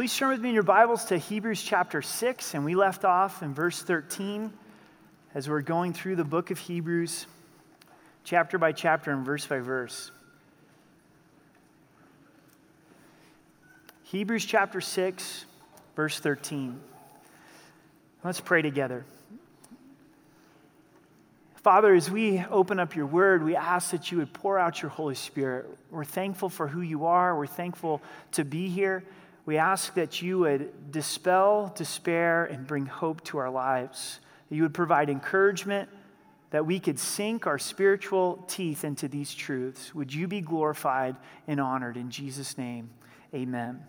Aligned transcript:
Please 0.00 0.16
turn 0.16 0.30
with 0.30 0.40
me 0.40 0.48
in 0.48 0.54
your 0.54 0.64
Bibles 0.64 1.04
to 1.04 1.18
Hebrews 1.18 1.62
chapter 1.62 2.00
6, 2.00 2.54
and 2.54 2.64
we 2.64 2.74
left 2.74 3.04
off 3.04 3.42
in 3.42 3.52
verse 3.52 3.82
13 3.82 4.50
as 5.34 5.46
we're 5.46 5.60
going 5.60 5.92
through 5.92 6.16
the 6.16 6.24
book 6.24 6.50
of 6.50 6.58
Hebrews, 6.58 7.26
chapter 8.24 8.56
by 8.56 8.72
chapter 8.72 9.10
and 9.10 9.26
verse 9.26 9.44
by 9.44 9.58
verse. 9.58 10.10
Hebrews 14.04 14.46
chapter 14.46 14.80
6, 14.80 15.44
verse 15.96 16.18
13. 16.18 16.80
Let's 18.24 18.40
pray 18.40 18.62
together. 18.62 19.04
Father, 21.56 21.92
as 21.92 22.10
we 22.10 22.42
open 22.48 22.80
up 22.80 22.96
your 22.96 23.04
word, 23.04 23.44
we 23.44 23.54
ask 23.54 23.90
that 23.90 24.10
you 24.10 24.16
would 24.16 24.32
pour 24.32 24.58
out 24.58 24.80
your 24.80 24.90
Holy 24.90 25.14
Spirit. 25.14 25.66
We're 25.90 26.06
thankful 26.06 26.48
for 26.48 26.66
who 26.66 26.80
you 26.80 27.04
are. 27.04 27.36
We're 27.36 27.46
thankful 27.46 28.00
to 28.32 28.46
be 28.46 28.70
here. 28.70 29.04
We 29.46 29.56
ask 29.56 29.94
that 29.94 30.22
you 30.22 30.40
would 30.40 30.92
dispel 30.92 31.72
despair 31.76 32.44
and 32.44 32.66
bring 32.66 32.86
hope 32.86 33.24
to 33.24 33.38
our 33.38 33.50
lives, 33.50 34.20
that 34.48 34.56
you 34.56 34.62
would 34.62 34.74
provide 34.74 35.08
encouragement, 35.10 35.88
that 36.50 36.66
we 36.66 36.80
could 36.80 36.98
sink 36.98 37.46
our 37.46 37.58
spiritual 37.58 38.44
teeth 38.48 38.84
into 38.84 39.08
these 39.08 39.34
truths. 39.34 39.94
Would 39.94 40.12
you 40.12 40.28
be 40.28 40.40
glorified 40.40 41.16
and 41.46 41.60
honored 41.60 41.96
in 41.96 42.10
Jesus' 42.10 42.58
name? 42.58 42.90
Amen. 43.34 43.80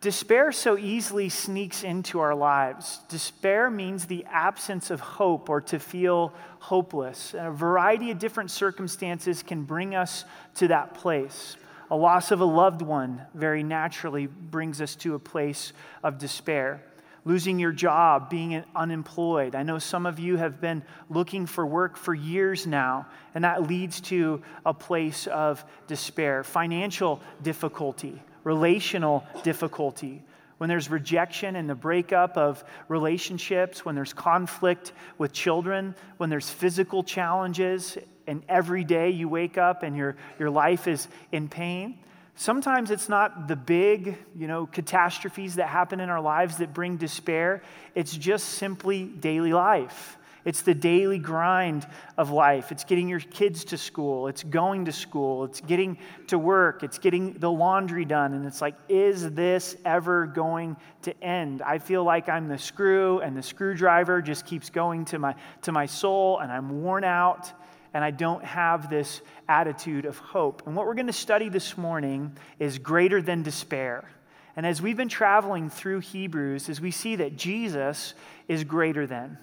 Despair 0.00 0.50
so 0.50 0.78
easily 0.78 1.28
sneaks 1.28 1.82
into 1.82 2.20
our 2.20 2.34
lives. 2.34 3.00
Despair 3.08 3.68
means 3.68 4.06
the 4.06 4.24
absence 4.30 4.90
of 4.90 5.00
hope 5.00 5.50
or 5.50 5.60
to 5.60 5.78
feel 5.78 6.32
hopeless. 6.58 7.34
And 7.34 7.48
a 7.48 7.50
variety 7.50 8.10
of 8.10 8.18
different 8.18 8.50
circumstances 8.50 9.42
can 9.42 9.64
bring 9.64 9.94
us 9.94 10.24
to 10.54 10.68
that 10.68 10.94
place. 10.94 11.56
A 11.90 11.96
loss 11.96 12.30
of 12.30 12.40
a 12.40 12.44
loved 12.44 12.82
one 12.82 13.22
very 13.34 13.62
naturally 13.64 14.26
brings 14.26 14.80
us 14.80 14.94
to 14.96 15.14
a 15.14 15.18
place 15.18 15.72
of 16.04 16.18
despair. 16.18 16.82
Losing 17.24 17.58
your 17.58 17.72
job, 17.72 18.30
being 18.30 18.64
unemployed. 18.74 19.54
I 19.54 19.62
know 19.62 19.78
some 19.78 20.06
of 20.06 20.18
you 20.18 20.36
have 20.36 20.60
been 20.60 20.82
looking 21.08 21.46
for 21.46 21.66
work 21.66 21.96
for 21.96 22.14
years 22.14 22.66
now, 22.66 23.06
and 23.34 23.44
that 23.44 23.64
leads 23.64 24.00
to 24.02 24.40
a 24.64 24.72
place 24.72 25.26
of 25.26 25.64
despair. 25.86 26.44
Financial 26.44 27.20
difficulty, 27.42 28.22
relational 28.44 29.24
difficulty, 29.42 30.22
when 30.60 30.68
there's 30.68 30.90
rejection 30.90 31.56
and 31.56 31.68
the 31.68 31.74
breakup 31.74 32.36
of 32.36 32.62
relationships, 32.88 33.82
when 33.82 33.94
there's 33.94 34.12
conflict 34.12 34.92
with 35.16 35.32
children, 35.32 35.94
when 36.18 36.28
there's 36.28 36.50
physical 36.50 37.02
challenges, 37.02 37.96
and 38.30 38.44
every 38.48 38.84
day 38.84 39.10
you 39.10 39.28
wake 39.28 39.58
up 39.58 39.82
and 39.82 39.96
your, 39.96 40.16
your 40.38 40.50
life 40.50 40.86
is 40.86 41.08
in 41.32 41.48
pain. 41.48 41.98
Sometimes 42.36 42.92
it's 42.92 43.08
not 43.08 43.48
the 43.48 43.56
big, 43.56 44.16
you 44.36 44.46
know, 44.46 44.66
catastrophes 44.66 45.56
that 45.56 45.66
happen 45.66 45.98
in 45.98 46.08
our 46.08 46.20
lives 46.20 46.58
that 46.58 46.72
bring 46.72 46.96
despair. 46.96 47.60
It's 47.96 48.16
just 48.16 48.50
simply 48.50 49.04
daily 49.04 49.52
life. 49.52 50.16
It's 50.44 50.62
the 50.62 50.74
daily 50.74 51.18
grind 51.18 51.86
of 52.16 52.30
life. 52.30 52.70
It's 52.70 52.84
getting 52.84 53.08
your 53.08 53.20
kids 53.20 53.64
to 53.66 53.76
school. 53.76 54.28
It's 54.28 54.44
going 54.44 54.84
to 54.84 54.92
school. 54.92 55.44
It's 55.44 55.60
getting 55.60 55.98
to 56.28 56.38
work. 56.38 56.84
It's 56.84 56.98
getting 56.98 57.34
the 57.34 57.50
laundry 57.50 58.04
done. 58.04 58.32
And 58.32 58.46
it's 58.46 58.62
like, 58.62 58.76
is 58.88 59.32
this 59.32 59.76
ever 59.84 60.26
going 60.26 60.76
to 61.02 61.22
end? 61.22 61.62
I 61.62 61.78
feel 61.78 62.04
like 62.04 62.28
I'm 62.28 62.46
the 62.48 62.58
screw, 62.58 63.18
and 63.20 63.36
the 63.36 63.42
screwdriver 63.42 64.22
just 64.22 64.46
keeps 64.46 64.70
going 64.70 65.04
to 65.06 65.18
my, 65.18 65.34
to 65.62 65.72
my 65.72 65.86
soul, 65.86 66.38
and 66.38 66.50
I'm 66.50 66.82
worn 66.82 67.04
out, 67.04 67.52
and 67.94 68.04
I 68.04 68.10
don't 68.10 68.44
have 68.44 68.90
this 68.90 69.20
attitude 69.48 70.04
of 70.04 70.18
hope. 70.18 70.62
And 70.66 70.76
what 70.76 70.86
we're 70.86 70.94
going 70.94 71.06
to 71.06 71.12
study 71.12 71.48
this 71.48 71.76
morning 71.76 72.36
is 72.58 72.78
greater 72.78 73.20
than 73.20 73.42
despair. 73.42 74.10
And 74.56 74.66
as 74.66 74.82
we've 74.82 74.96
been 74.96 75.08
traveling 75.08 75.70
through 75.70 76.00
Hebrews, 76.00 76.68
as 76.68 76.80
we 76.80 76.90
see 76.90 77.16
that 77.16 77.36
Jesus 77.36 78.14
is 78.48 78.64
greater 78.64 79.06
than 79.06 79.38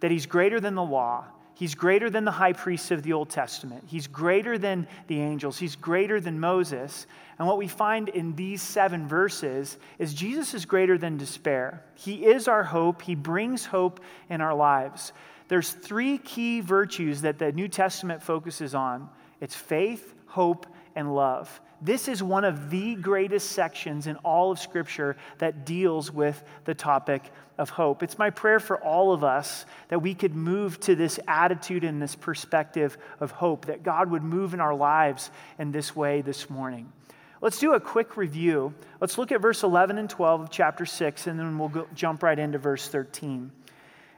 that 0.00 0.10
he's 0.10 0.26
greater 0.26 0.60
than 0.60 0.74
the 0.74 0.82
law. 0.82 1.24
He's 1.54 1.74
greater 1.74 2.08
than 2.08 2.24
the 2.24 2.30
high 2.30 2.54
priests 2.54 2.90
of 2.90 3.02
the 3.02 3.12
Old 3.12 3.28
Testament. 3.28 3.84
He's 3.86 4.06
greater 4.06 4.56
than 4.56 4.88
the 5.08 5.20
angels. 5.20 5.58
He's 5.58 5.76
greater 5.76 6.18
than 6.18 6.40
Moses. 6.40 7.06
And 7.38 7.46
what 7.46 7.58
we 7.58 7.68
find 7.68 8.08
in 8.08 8.34
these 8.34 8.62
seven 8.62 9.06
verses 9.06 9.76
is 9.98 10.14
Jesus 10.14 10.54
is 10.54 10.64
greater 10.64 10.96
than 10.96 11.18
despair. 11.18 11.84
He 11.96 12.24
is 12.24 12.48
our 12.48 12.64
hope. 12.64 13.02
He 13.02 13.14
brings 13.14 13.66
hope 13.66 14.00
in 14.30 14.40
our 14.40 14.54
lives. 14.54 15.12
There's 15.50 15.72
three 15.72 16.16
key 16.16 16.60
virtues 16.60 17.22
that 17.22 17.40
the 17.40 17.50
New 17.50 17.66
Testament 17.66 18.22
focuses 18.22 18.72
on 18.72 19.10
it's 19.40 19.56
faith, 19.56 20.14
hope, 20.26 20.64
and 20.94 21.12
love. 21.12 21.60
This 21.82 22.06
is 22.06 22.22
one 22.22 22.44
of 22.44 22.70
the 22.70 22.94
greatest 22.94 23.50
sections 23.50 24.06
in 24.06 24.14
all 24.18 24.52
of 24.52 24.60
Scripture 24.60 25.16
that 25.38 25.66
deals 25.66 26.12
with 26.12 26.40
the 26.66 26.74
topic 26.74 27.24
of 27.58 27.68
hope. 27.68 28.04
It's 28.04 28.16
my 28.16 28.30
prayer 28.30 28.60
for 28.60 28.78
all 28.80 29.12
of 29.12 29.24
us 29.24 29.66
that 29.88 30.00
we 30.00 30.14
could 30.14 30.36
move 30.36 30.78
to 30.80 30.94
this 30.94 31.18
attitude 31.26 31.82
and 31.82 32.00
this 32.00 32.14
perspective 32.14 32.96
of 33.18 33.32
hope, 33.32 33.64
that 33.66 33.82
God 33.82 34.08
would 34.08 34.22
move 34.22 34.54
in 34.54 34.60
our 34.60 34.74
lives 34.74 35.32
in 35.58 35.72
this 35.72 35.96
way 35.96 36.22
this 36.22 36.48
morning. 36.48 36.92
Let's 37.40 37.58
do 37.58 37.72
a 37.72 37.80
quick 37.80 38.16
review. 38.16 38.72
Let's 39.00 39.18
look 39.18 39.32
at 39.32 39.40
verse 39.40 39.64
11 39.64 39.98
and 39.98 40.08
12 40.08 40.42
of 40.42 40.50
chapter 40.50 40.86
6, 40.86 41.26
and 41.26 41.40
then 41.40 41.58
we'll 41.58 41.70
go, 41.70 41.88
jump 41.92 42.22
right 42.22 42.38
into 42.38 42.58
verse 42.58 42.86
13. 42.86 43.50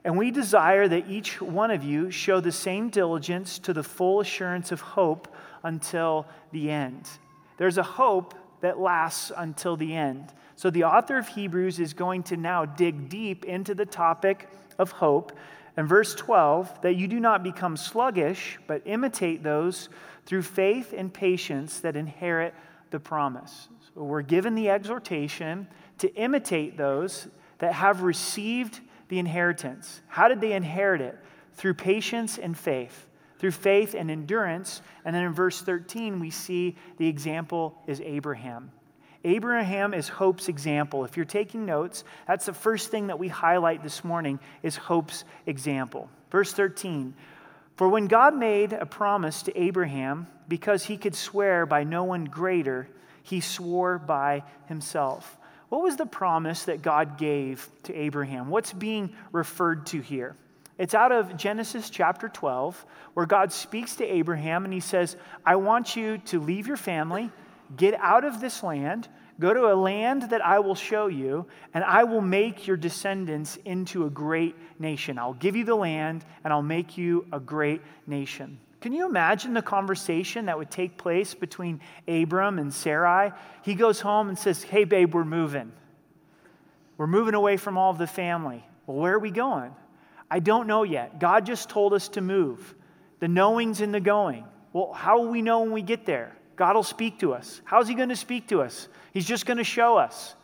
And 0.04 0.18
we 0.18 0.30
desire 0.30 0.88
that 0.88 1.08
each 1.08 1.40
one 1.40 1.70
of 1.70 1.84
you 1.84 2.10
show 2.10 2.40
the 2.40 2.52
same 2.52 2.88
diligence 2.88 3.58
to 3.60 3.72
the 3.72 3.84
full 3.84 4.20
assurance 4.20 4.72
of 4.72 4.80
hope 4.80 5.32
until 5.62 6.26
the 6.50 6.70
end. 6.70 7.08
There's 7.56 7.78
a 7.78 7.82
hope 7.82 8.34
that 8.60 8.78
lasts 8.78 9.30
until 9.36 9.76
the 9.76 9.94
end. 9.94 10.32
So 10.56 10.70
the 10.70 10.84
author 10.84 11.18
of 11.18 11.28
Hebrews 11.28 11.78
is 11.78 11.92
going 11.92 12.24
to 12.24 12.36
now 12.36 12.64
dig 12.64 13.08
deep 13.08 13.44
into 13.44 13.74
the 13.74 13.86
topic 13.86 14.48
of 14.78 14.90
hope. 14.92 15.32
And 15.76 15.88
verse 15.88 16.14
12, 16.14 16.82
that 16.82 16.94
you 16.94 17.08
do 17.08 17.20
not 17.20 17.42
become 17.42 17.76
sluggish, 17.76 18.58
but 18.66 18.82
imitate 18.84 19.42
those 19.42 19.88
through 20.26 20.42
faith 20.42 20.92
and 20.96 21.12
patience 21.12 21.80
that 21.80 21.96
inherit 21.96 22.54
the 22.90 23.00
promise. 23.00 23.68
So 23.94 24.02
we're 24.02 24.22
given 24.22 24.54
the 24.54 24.70
exhortation 24.70 25.66
to 25.98 26.12
imitate 26.14 26.76
those 26.76 27.28
that 27.58 27.72
have 27.72 28.02
received 28.02 28.80
the 29.12 29.18
inheritance. 29.18 30.00
How 30.06 30.28
did 30.28 30.40
they 30.40 30.54
inherit 30.54 31.02
it? 31.02 31.18
Through 31.52 31.74
patience 31.74 32.38
and 32.38 32.56
faith 32.56 33.06
through 33.42 33.50
faith 33.50 33.94
and 33.94 34.08
endurance. 34.08 34.82
And 35.04 35.12
then 35.12 35.24
in 35.24 35.32
verse 35.32 35.60
13, 35.60 36.20
we 36.20 36.30
see 36.30 36.76
the 36.96 37.08
example 37.08 37.76
is 37.88 38.00
Abraham. 38.00 38.70
Abraham 39.24 39.94
is 39.94 40.08
hope's 40.08 40.48
example. 40.48 41.04
If 41.04 41.16
you're 41.16 41.26
taking 41.26 41.66
notes, 41.66 42.04
that's 42.28 42.46
the 42.46 42.52
first 42.52 42.92
thing 42.92 43.08
that 43.08 43.18
we 43.18 43.26
highlight 43.26 43.82
this 43.82 44.04
morning 44.04 44.38
is 44.62 44.76
hope's 44.76 45.24
example. 45.44 46.08
Verse 46.30 46.52
13, 46.52 47.14
for 47.74 47.88
when 47.88 48.06
God 48.06 48.36
made 48.36 48.72
a 48.72 48.86
promise 48.86 49.42
to 49.42 49.60
Abraham, 49.60 50.28
because 50.46 50.84
he 50.84 50.96
could 50.96 51.16
swear 51.16 51.66
by 51.66 51.82
no 51.82 52.04
one 52.04 52.26
greater, 52.26 52.88
he 53.24 53.40
swore 53.40 53.98
by 53.98 54.44
himself. 54.66 55.36
What 55.72 55.84
was 55.84 55.96
the 55.96 56.04
promise 56.04 56.64
that 56.64 56.82
God 56.82 57.16
gave 57.16 57.66
to 57.84 57.94
Abraham? 57.94 58.50
What's 58.50 58.74
being 58.74 59.14
referred 59.32 59.86
to 59.86 60.02
here? 60.02 60.36
It's 60.76 60.92
out 60.92 61.12
of 61.12 61.34
Genesis 61.38 61.88
chapter 61.88 62.28
12, 62.28 62.84
where 63.14 63.24
God 63.24 63.50
speaks 63.54 63.96
to 63.96 64.04
Abraham 64.04 64.66
and 64.66 64.74
he 64.74 64.80
says, 64.80 65.16
I 65.46 65.56
want 65.56 65.96
you 65.96 66.18
to 66.26 66.40
leave 66.40 66.66
your 66.66 66.76
family, 66.76 67.30
get 67.74 67.94
out 67.94 68.26
of 68.26 68.38
this 68.38 68.62
land, 68.62 69.08
go 69.40 69.54
to 69.54 69.72
a 69.72 69.74
land 69.74 70.24
that 70.24 70.44
I 70.44 70.58
will 70.58 70.74
show 70.74 71.06
you, 71.06 71.46
and 71.72 71.82
I 71.84 72.04
will 72.04 72.20
make 72.20 72.66
your 72.66 72.76
descendants 72.76 73.56
into 73.64 74.04
a 74.04 74.10
great 74.10 74.54
nation. 74.78 75.18
I'll 75.18 75.32
give 75.32 75.56
you 75.56 75.64
the 75.64 75.74
land, 75.74 76.22
and 76.44 76.52
I'll 76.52 76.60
make 76.60 76.98
you 76.98 77.24
a 77.32 77.40
great 77.40 77.80
nation. 78.06 78.60
Can 78.82 78.92
you 78.92 79.06
imagine 79.06 79.54
the 79.54 79.62
conversation 79.62 80.46
that 80.46 80.58
would 80.58 80.70
take 80.70 80.98
place 80.98 81.34
between 81.34 81.80
Abram 82.08 82.58
and 82.58 82.74
Sarai? 82.74 83.30
He 83.62 83.76
goes 83.76 84.00
home 84.00 84.28
and 84.28 84.36
says, 84.36 84.60
Hey, 84.64 84.82
babe, 84.82 85.14
we're 85.14 85.24
moving. 85.24 85.70
We're 86.98 87.06
moving 87.06 87.34
away 87.34 87.56
from 87.56 87.78
all 87.78 87.92
of 87.92 87.98
the 87.98 88.08
family. 88.08 88.64
Well, 88.86 88.96
where 88.96 89.14
are 89.14 89.20
we 89.20 89.30
going? 89.30 89.70
I 90.28 90.40
don't 90.40 90.66
know 90.66 90.82
yet. 90.82 91.20
God 91.20 91.46
just 91.46 91.68
told 91.68 91.94
us 91.94 92.08
to 92.08 92.20
move. 92.20 92.74
The 93.20 93.28
knowing's 93.28 93.80
in 93.80 93.92
the 93.92 94.00
going. 94.00 94.44
Well, 94.72 94.92
how 94.92 95.20
will 95.20 95.28
we 95.28 95.42
know 95.42 95.60
when 95.60 95.70
we 95.70 95.82
get 95.82 96.04
there? 96.04 96.36
God 96.56 96.74
will 96.74 96.82
speak 96.82 97.20
to 97.20 97.34
us. 97.34 97.60
How's 97.64 97.86
He 97.86 97.94
going 97.94 98.08
to 98.08 98.16
speak 98.16 98.48
to 98.48 98.62
us? 98.62 98.88
He's 99.12 99.26
just 99.26 99.46
going 99.46 99.58
to 99.58 99.64
show 99.64 99.96
us. 99.96 100.34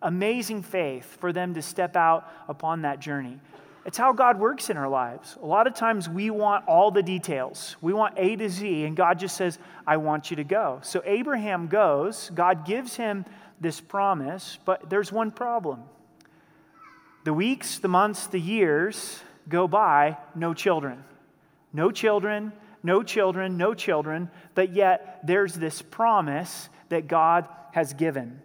Amazing 0.00 0.62
faith 0.62 1.16
for 1.20 1.32
them 1.32 1.54
to 1.54 1.62
step 1.62 1.96
out 1.96 2.30
upon 2.48 2.82
that 2.82 3.00
journey. 3.00 3.40
It's 3.84 3.98
how 3.98 4.12
God 4.12 4.38
works 4.38 4.70
in 4.70 4.76
our 4.76 4.88
lives. 4.88 5.36
A 5.42 5.46
lot 5.46 5.66
of 5.66 5.74
times 5.74 6.08
we 6.08 6.30
want 6.30 6.66
all 6.68 6.90
the 6.90 7.02
details. 7.02 7.76
We 7.80 7.92
want 7.92 8.14
A 8.16 8.36
to 8.36 8.48
Z, 8.48 8.84
and 8.84 8.96
God 8.96 9.18
just 9.18 9.36
says, 9.36 9.58
I 9.86 9.96
want 9.96 10.30
you 10.30 10.36
to 10.36 10.44
go. 10.44 10.78
So 10.82 11.02
Abraham 11.04 11.66
goes, 11.66 12.30
God 12.32 12.64
gives 12.64 12.94
him 12.94 13.24
this 13.60 13.80
promise, 13.80 14.58
but 14.64 14.88
there's 14.88 15.10
one 15.10 15.32
problem. 15.32 15.82
The 17.24 17.32
weeks, 17.32 17.78
the 17.78 17.88
months, 17.88 18.26
the 18.28 18.40
years 18.40 19.20
go 19.48 19.66
by, 19.66 20.16
no 20.34 20.54
children. 20.54 21.02
No 21.72 21.90
children, 21.90 22.52
no 22.82 23.02
children, 23.02 23.56
no 23.56 23.74
children, 23.74 24.30
but 24.54 24.74
yet 24.74 25.20
there's 25.24 25.54
this 25.54 25.82
promise 25.82 26.68
that 26.88 27.08
God 27.08 27.48
has 27.72 27.94
given. 27.94 28.40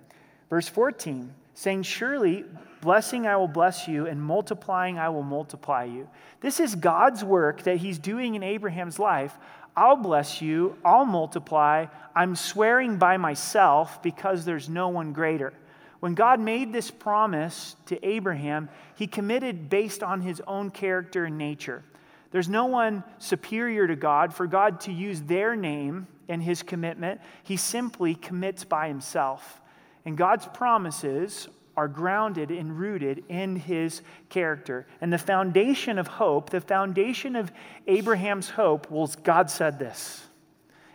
Verse 0.50 0.68
14, 0.68 1.34
saying, 1.54 1.84
Surely 1.84 2.46
blessing 2.82 3.28
I 3.28 3.36
will 3.36 3.48
bless 3.48 3.88
you, 3.88 4.08
and 4.08 4.22
multiplying 4.22 4.98
I 5.00 5.10
will 5.10 5.24
multiply 5.24 5.84
you. 5.84 6.08
This 6.42 6.60
is 6.60 6.76
God's 6.76 7.24
work 7.24 7.64
that 7.64 7.78
He's 7.78 8.00
doing 8.00 8.36
in 8.36 8.44
Abraham's 8.44 9.00
life. 9.00 9.38
I'll 9.76 9.98
bless 9.98 10.42
you, 10.42 10.76
I'll 10.84 11.06
multiply. 11.06 11.86
I'm 12.16 12.36
swearing 12.36 12.98
by 12.98 13.18
myself 13.18 14.02
because 14.02 14.44
there's 14.44 14.68
no 14.70 14.90
one 14.90 15.14
greater. 15.14 15.54
When 16.00 16.16
God 16.16 16.40
made 16.40 16.74
this 16.74 16.92
promise 16.92 17.76
to 17.88 18.04
Abraham, 18.06 18.70
he 18.96 19.08
committed 19.08 19.70
based 19.70 20.04
on 20.04 20.22
his 20.22 20.42
own 20.48 20.72
character 20.72 21.26
and 21.26 21.38
nature. 21.38 21.84
There's 22.32 22.50
no 22.50 22.66
one 22.66 23.04
superior 23.20 23.88
to 23.88 23.96
God 23.96 24.34
for 24.34 24.48
God 24.48 24.82
to 24.82 24.92
use 24.92 25.22
their 25.22 25.56
name 25.56 26.08
in 26.28 26.42
his 26.42 26.62
commitment. 26.62 27.22
He 27.44 27.58
simply 27.58 28.16
commits 28.16 28.64
by 28.64 28.88
himself. 28.88 29.62
And 30.06 30.18
God's 30.18 30.46
promises 30.48 31.48
are 31.78 31.88
grounded 31.88 32.50
and 32.50 32.78
rooted 32.78 33.24
in 33.30 33.56
his 33.56 34.02
character. 34.30 34.88
And 35.00 35.14
the 35.14 35.18
foundation 35.20 36.00
of 36.00 36.08
hope, 36.08 36.50
the 36.50 36.60
foundation 36.60 37.36
of 37.36 37.52
Abraham's 37.86 38.50
hope, 38.50 38.90
was 38.90 39.16
God 39.16 39.50
said 39.52 39.78
this. 39.78 40.26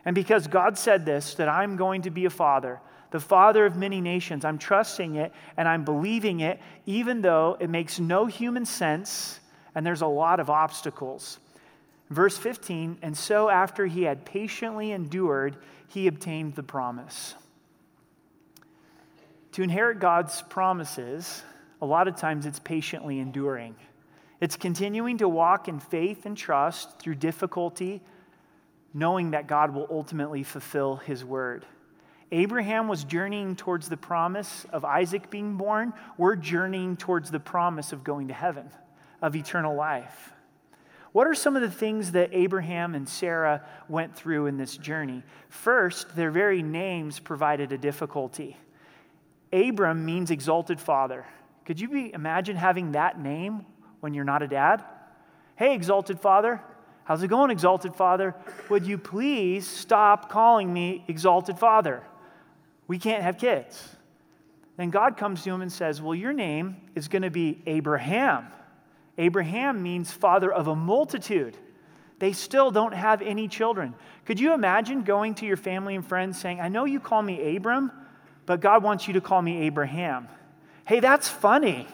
And 0.04 0.14
because 0.14 0.48
God 0.48 0.76
said 0.76 1.06
this, 1.06 1.36
that 1.36 1.48
I'm 1.48 1.76
going 1.76 2.02
to 2.02 2.10
be 2.10 2.24
a 2.24 2.30
father, 2.30 2.80
the 3.12 3.20
father 3.20 3.64
of 3.64 3.76
many 3.76 4.00
nations, 4.00 4.44
I'm 4.44 4.58
trusting 4.58 5.14
it 5.14 5.32
and 5.56 5.68
I'm 5.68 5.84
believing 5.84 6.40
it, 6.40 6.60
even 6.84 7.22
though 7.22 7.56
it 7.60 7.70
makes 7.70 8.00
no 8.00 8.26
human 8.26 8.66
sense 8.66 9.38
and 9.74 9.86
there's 9.86 10.02
a 10.02 10.06
lot 10.06 10.40
of 10.40 10.50
obstacles. 10.50 11.38
Verse 12.10 12.36
15, 12.36 12.98
and 13.02 13.16
so 13.16 13.48
after 13.48 13.86
he 13.86 14.02
had 14.02 14.24
patiently 14.24 14.90
endured, 14.90 15.56
he 15.88 16.08
obtained 16.08 16.56
the 16.56 16.62
promise. 16.62 17.34
To 19.52 19.62
inherit 19.62 19.98
God's 19.98 20.40
promises, 20.42 21.42
a 21.82 21.86
lot 21.86 22.08
of 22.08 22.16
times 22.16 22.46
it's 22.46 22.58
patiently 22.58 23.18
enduring. 23.18 23.76
It's 24.40 24.56
continuing 24.56 25.18
to 25.18 25.28
walk 25.28 25.68
in 25.68 25.78
faith 25.78 26.24
and 26.24 26.36
trust 26.36 26.98
through 26.98 27.16
difficulty, 27.16 28.00
knowing 28.94 29.32
that 29.32 29.46
God 29.46 29.74
will 29.74 29.86
ultimately 29.90 30.42
fulfill 30.42 30.96
his 30.96 31.24
word. 31.24 31.66
Abraham 32.30 32.88
was 32.88 33.04
journeying 33.04 33.56
towards 33.56 33.90
the 33.90 33.96
promise 33.96 34.64
of 34.72 34.86
Isaac 34.86 35.28
being 35.28 35.58
born. 35.58 35.92
We're 36.16 36.36
journeying 36.36 36.96
towards 36.96 37.30
the 37.30 37.38
promise 37.38 37.92
of 37.92 38.02
going 38.02 38.28
to 38.28 38.34
heaven, 38.34 38.70
of 39.20 39.36
eternal 39.36 39.76
life. 39.76 40.32
What 41.12 41.26
are 41.26 41.34
some 41.34 41.56
of 41.56 41.62
the 41.62 41.70
things 41.70 42.12
that 42.12 42.30
Abraham 42.32 42.94
and 42.94 43.06
Sarah 43.06 43.66
went 43.86 44.16
through 44.16 44.46
in 44.46 44.56
this 44.56 44.78
journey? 44.78 45.22
First, 45.50 46.16
their 46.16 46.30
very 46.30 46.62
names 46.62 47.18
provided 47.18 47.70
a 47.70 47.76
difficulty. 47.76 48.56
Abram 49.52 50.04
means 50.04 50.30
exalted 50.30 50.80
father. 50.80 51.26
Could 51.64 51.80
you 51.80 51.88
be, 51.88 52.12
imagine 52.12 52.56
having 52.56 52.92
that 52.92 53.20
name 53.20 53.66
when 54.00 54.14
you're 54.14 54.24
not 54.24 54.42
a 54.42 54.48
dad? 54.48 54.82
Hey, 55.56 55.74
exalted 55.74 56.18
father. 56.18 56.60
How's 57.04 57.22
it 57.22 57.28
going, 57.28 57.50
exalted 57.50 57.94
father? 57.94 58.34
Would 58.68 58.86
you 58.86 58.96
please 58.96 59.66
stop 59.66 60.30
calling 60.30 60.72
me 60.72 61.04
exalted 61.08 61.58
father? 61.58 62.02
We 62.86 62.98
can't 62.98 63.22
have 63.22 63.38
kids. 63.38 63.96
Then 64.76 64.90
God 64.90 65.16
comes 65.16 65.42
to 65.44 65.50
him 65.50 65.62
and 65.62 65.72
says, 65.72 66.00
Well, 66.00 66.14
your 66.14 66.32
name 66.32 66.76
is 66.94 67.08
going 67.08 67.22
to 67.22 67.30
be 67.30 67.60
Abraham. 67.66 68.46
Abraham 69.18 69.82
means 69.82 70.10
father 70.10 70.50
of 70.52 70.68
a 70.68 70.74
multitude. 70.74 71.56
They 72.18 72.32
still 72.32 72.70
don't 72.70 72.94
have 72.94 73.20
any 73.20 73.48
children. 73.48 73.94
Could 74.24 74.40
you 74.40 74.54
imagine 74.54 75.02
going 75.02 75.34
to 75.36 75.46
your 75.46 75.56
family 75.56 75.94
and 75.94 76.06
friends 76.06 76.40
saying, 76.40 76.60
I 76.60 76.68
know 76.68 76.84
you 76.84 77.00
call 77.00 77.20
me 77.20 77.56
Abram, 77.56 77.90
but 78.52 78.60
God 78.60 78.82
wants 78.82 79.08
you 79.08 79.14
to 79.14 79.22
call 79.22 79.40
me 79.40 79.62
Abraham. 79.62 80.28
Hey, 80.84 81.00
that's 81.00 81.26
funny. 81.26 81.88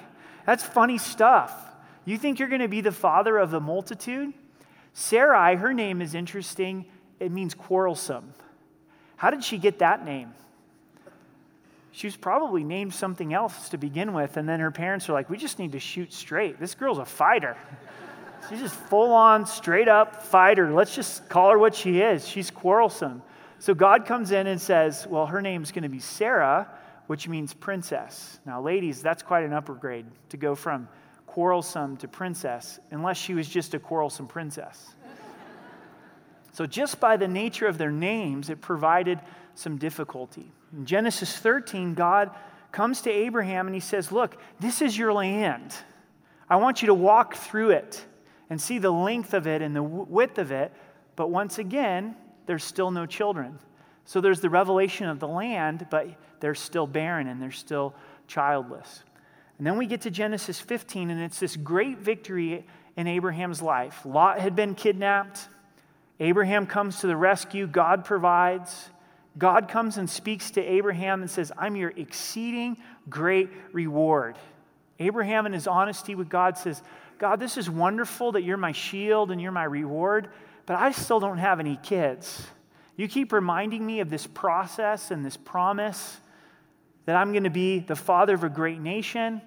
That's 0.45 0.65
funny 0.65 0.99
stuff. 0.99 1.55
You 2.05 2.19
think 2.19 2.41
you're 2.41 2.49
going 2.49 2.63
to 2.63 2.67
be 2.67 2.81
the 2.81 2.91
father 2.91 3.39
of 3.39 3.53
the 3.53 3.61
multitude? 3.61 4.35
Sarai, 4.93 5.55
her 5.55 5.73
name 5.73 6.03
is 6.03 6.17
interesting. 6.17 6.87
It 7.21 7.31
means 7.31 7.55
quarrelsome. 7.55 8.35
How 9.15 9.31
did 9.31 9.45
she 9.45 9.57
get 9.57 9.79
that 9.79 10.05
name? 10.05 10.35
She 11.93 12.09
was 12.09 12.17
probably 12.17 12.65
named 12.65 12.93
something 12.93 13.33
else 13.33 13.69
to 13.69 13.79
begin 13.79 14.13
with, 14.13 14.37
and 14.37 14.49
then 14.49 14.59
her 14.59 14.73
parents 14.73 15.09
are 15.09 15.13
like, 15.13 15.31
We 15.31 15.39
just 15.39 15.61
need 15.61 15.71
to 15.71 15.79
shoot 15.79 16.13
straight. 16.13 16.59
This 16.59 16.75
girl's 16.75 16.99
a 16.99 17.05
fighter. 17.05 17.57
She's 18.51 18.59
just 18.59 18.75
full 18.75 19.13
on, 19.13 19.47
straight 19.47 19.87
up 19.87 20.25
fighter. 20.25 20.73
Let's 20.73 20.93
just 20.93 21.29
call 21.29 21.53
her 21.53 21.59
what 21.59 21.77
she 21.77 22.01
is. 22.01 22.27
She's 22.27 22.51
quarrelsome. 22.51 23.23
So 23.61 23.75
God 23.75 24.07
comes 24.07 24.31
in 24.31 24.47
and 24.47 24.61
says, 24.61 25.07
Well, 25.09 25.27
her 25.27 25.43
name's 25.43 25.73
going 25.73 25.83
to 25.83 25.89
be 25.89 25.99
Sarah, 25.99 26.69
which 27.07 27.29
means 27.29 27.55
princess. 27.55 28.39
Now, 28.47 28.61
ladies, 28.61 29.03
that's 29.03 29.23
quite 29.23 29.45
an 29.45 29.53
upper 29.53 29.75
grade 29.75 30.07
to 30.31 30.37
go 30.37 30.55
from 30.55 30.89
quarrelsome 31.27 31.97
to 31.99 32.09
princess, 32.09 32.79
unless 32.91 33.17
she 33.17 33.35
was 33.35 33.49
just 33.49 33.75
a 33.75 33.79
quarrelsome 33.79 34.27
princess. 34.27 34.95
so, 36.53 36.67
just 36.67 37.01
by 37.01 37.17
the 37.17 37.29
nature 37.29 37.67
of 37.67 37.79
their 37.79 37.91
names, 37.91 38.51
it 38.51 38.61
provided 38.61 39.21
some 39.55 39.77
difficulty. 39.77 40.53
In 40.73 40.87
Genesis 40.87 41.37
13, 41.37 41.95
God 41.95 42.31
comes 42.71 43.01
to 43.03 43.11
Abraham 43.11 43.67
and 43.67 43.75
he 43.75 43.81
says, 43.81 44.13
Look, 44.13 44.41
this 44.61 44.83
is 44.83 44.97
your 44.97 45.13
land. 45.13 45.75
I 46.49 46.57
want 46.57 46.81
you 46.83 46.87
to 46.87 46.95
walk 46.95 47.35
through 47.35 47.71
it 47.71 48.05
and 48.51 48.61
see 48.61 48.79
the 48.79 48.91
length 48.91 49.35
of 49.35 49.47
it 49.47 49.63
and 49.63 49.75
the 49.75 49.83
width 49.83 50.39
of 50.39 50.53
it. 50.53 50.73
But 51.17 51.31
once 51.31 51.59
again, 51.59 52.17
there's 52.49 52.65
still 52.65 52.91
no 52.91 53.07
children. 53.07 53.59
So 54.07 54.23
there's 54.23 54.41
the 54.41 54.49
revelation 54.49 55.07
of 55.07 55.21
the 55.21 55.29
land, 55.29 55.87
but 55.91 56.09
they're 56.41 56.55
still 56.55 56.87
barren 56.87 57.29
and 57.29 57.41
they're 57.41 57.51
still 57.51 57.95
childless. 58.27 59.05
And 59.59 59.67
then 59.67 59.77
we 59.77 59.87
get 59.87 60.01
to 60.03 60.11
Genesis 60.11 60.59
15, 60.59 61.11
and 61.11 61.21
it's 61.21 61.39
this 61.39 61.57
great 61.57 61.99
victory 61.99 62.65
in 62.97 63.07
Abraham's 63.07 63.61
life. 63.61 64.07
Lot 64.07 64.41
had 64.41 64.57
been 64.57 64.75
kidnapped. 64.75 65.47
Abraham 66.21 66.67
comes 66.67 67.01
to 67.01 67.07
the 67.07 67.17
rescue. 67.17 67.67
God 67.67 68.07
provides. 68.07 68.89
God 69.37 69.69
comes 69.69 69.99
and 69.99 70.09
speaks 70.09 70.53
to 70.53 70.63
Abraham 70.63 71.21
and 71.21 71.31
says, 71.31 71.53
I'm 71.59 71.77
your 71.77 71.93
exceeding 71.95 72.79
great 73.11 73.51
reward. 73.73 74.37
Abraham, 74.99 75.45
in 75.45 75.53
his 75.53 75.67
honesty 75.67 76.15
with 76.15 76.31
God, 76.31 76.57
says, 76.57 76.83
God, 77.19 77.41
this 77.41 77.59
is 77.59 77.69
wonderful 77.69 78.33
that 78.33 78.43
you're 78.43 78.57
my 78.57 78.73
shield 78.73 79.31
and 79.31 79.41
you're 79.41 79.53
my 79.53 79.65
reward, 79.65 80.29
but 80.69 80.77
I 80.77 80.93
still 80.93 81.19
don't 81.19 81.39
have 81.39 81.61
any 81.61 81.79
kids. 81.83 82.47
You 82.95 83.09
keep 83.09 83.33
reminding 83.33 83.87
me 83.87 84.01
of 84.01 84.11
this 84.11 84.27
process 84.27 85.11
and 85.11 85.25
this 85.25 85.39
promise 85.39 86.19
that 87.07 87.17
I'm 87.17 87.33
going 87.33 87.45
to 87.45 87.51
be 87.51 87.79
the 87.79 87.97
father 87.97 88.35
of 88.35 88.45
a 88.45 88.51
great 88.51 88.79
nation. 88.79 89.41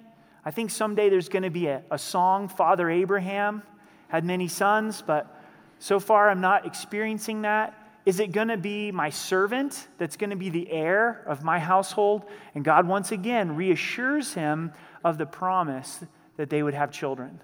I 0.44 0.50
think 0.50 0.72
someday 0.72 1.10
there's 1.10 1.30
going 1.30 1.44
to 1.44 1.52
be 1.52 1.68
a, 1.68 1.84
a 1.92 2.00
song, 2.00 2.48
Father 2.48 2.90
Abraham 2.90 3.62
had 4.08 4.26
many 4.26 4.48
sons, 4.48 5.04
but 5.06 5.40
so 5.78 6.00
far 6.00 6.28
I'm 6.28 6.42
not 6.42 6.66
experiencing 6.66 7.44
that. 7.44 7.78
Is 8.04 8.20
it 8.20 8.32
going 8.32 8.48
to 8.48 8.58
be 8.58 8.92
my 8.92 9.12
servant 9.12 9.90
that's 10.00 10.18
going 10.18 10.32
to 10.32 10.36
be 10.36 10.50
the 10.50 10.72
heir 10.72 11.24
of 11.28 11.44
my 11.44 11.60
household? 11.60 12.26
And 12.56 12.66
God 12.66 12.88
once 12.88 13.12
again 13.12 13.56
reassures 13.56 14.34
him 14.34 14.74
of 15.04 15.20
the 15.20 15.28
promise 15.28 16.04
that 16.38 16.50
they 16.50 16.64
would 16.64 16.74
have 16.74 16.90
children. 16.92 17.40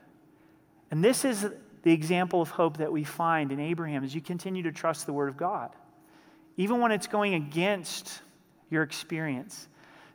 And 0.89 1.03
this 1.03 1.23
is 1.23 1.45
the 1.83 1.91
example 1.91 2.41
of 2.41 2.49
hope 2.49 2.77
that 2.77 2.91
we 2.91 3.03
find 3.03 3.51
in 3.51 3.59
Abraham 3.59 4.03
as 4.03 4.13
you 4.13 4.21
continue 4.21 4.63
to 4.63 4.71
trust 4.71 5.05
the 5.05 5.13
Word 5.13 5.29
of 5.29 5.37
God, 5.37 5.71
even 6.57 6.79
when 6.79 6.91
it's 6.91 7.07
going 7.07 7.33
against 7.33 8.21
your 8.69 8.83
experience. 8.83 9.67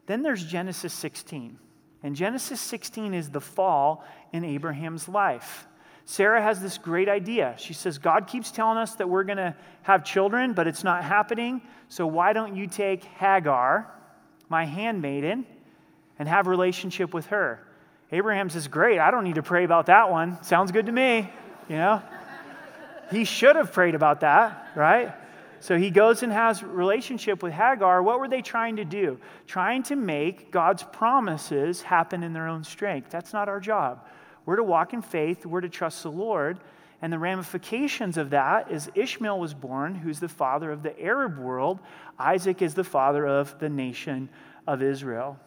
Then 0.07 0.23
there's 0.23 0.45
Genesis 0.45 0.93
16. 0.93 1.59
And 2.03 2.17
Genesis 2.17 2.61
16 2.61 3.15
is 3.15 3.31
the 3.31 3.41
fall 3.41 4.05
in 4.33 4.45
Abraham's 4.45 5.09
life. 5.09 5.67
Sarah 6.05 6.43
has 6.43 6.61
this 6.61 6.79
great 6.79 7.09
idea. 7.09 7.55
She 7.59 7.75
says, 7.75 7.99
God 7.99 8.27
keeps 8.27 8.51
telling 8.51 8.77
us 8.77 8.97
that 8.97 9.09
we're 9.09 9.23
going 9.23 9.39
to 9.39 9.55
have 9.83 10.05
children, 10.05 10.53
but 10.53 10.67
it's 10.67 10.83
not 10.83 11.05
happening. 11.05 11.63
So 11.89 12.07
why 12.07 12.33
don't 12.33 12.57
you 12.57 12.67
take 12.67 13.05
Hagar, 13.05 13.89
my 14.49 14.65
handmaiden, 14.65 15.47
and 16.19 16.29
have 16.29 16.49
a 16.49 16.51
relationship 16.51 17.15
with 17.15 17.27
her? 17.27 17.65
Abraham 18.11 18.51
says, 18.51 18.67
Great, 18.67 18.99
I 18.99 19.11
don't 19.11 19.25
need 19.25 19.37
to 19.37 19.43
pray 19.43 19.65
about 19.65 19.87
that 19.87 20.11
one. 20.11 20.43
Sounds 20.43 20.73
good 20.73 20.87
to 20.87 20.93
me. 20.93 21.31
You 21.69 21.77
know? 21.77 22.03
He 23.11 23.25
should 23.25 23.57
have 23.57 23.73
prayed 23.73 23.95
about 23.95 24.21
that, 24.21 24.73
right? 24.75 25.15
So 25.61 25.77
he 25.77 25.91
goes 25.91 26.23
and 26.23 26.33
has 26.33 26.63
relationship 26.63 27.43
with 27.43 27.53
Hagar. 27.53 28.03
What 28.03 28.19
were 28.19 28.29
they 28.29 28.43
trying 28.43 28.77
to 28.77 28.85
do? 28.85 29.19
Trying 29.47 29.85
to 29.85 29.97
make 29.97 30.51
God's 30.51 30.83
promises 30.83 31.83
happen 31.83 32.23
in 32.23 32.33
their 32.33 32.49
own 32.49 32.65
strength. 32.65 33.11
That's 33.11 33.33
not 33.33 33.49
our 33.49 33.61
job. 33.61 34.05
We're 34.45 34.57
to 34.57 34.65
walk 34.65 34.93
in 34.93 35.03
faith, 35.03 35.47
we're 35.47 35.61
to 35.61 35.69
trust 35.69 36.03
the 36.03 36.11
Lord. 36.11 36.59
And 37.01 37.13
the 37.13 37.19
ramifications 37.19 38.17
of 38.17 38.31
that 38.31 38.71
is 38.71 38.91
Ishmael 38.95 39.39
was 39.39 39.55
born, 39.55 39.95
who's 39.95 40.21
the 40.21 40.29
father 40.29 40.71
of 40.71 40.83
the 40.83 41.01
Arab 41.01 41.39
world. 41.39 41.81
Isaac 42.19 42.63
is 42.63 42.75
the 42.75 42.85
father 42.85 43.27
of 43.27 43.59
the 43.59 43.69
nation 43.69 44.31
of 44.67 44.83
Israel. 44.83 45.39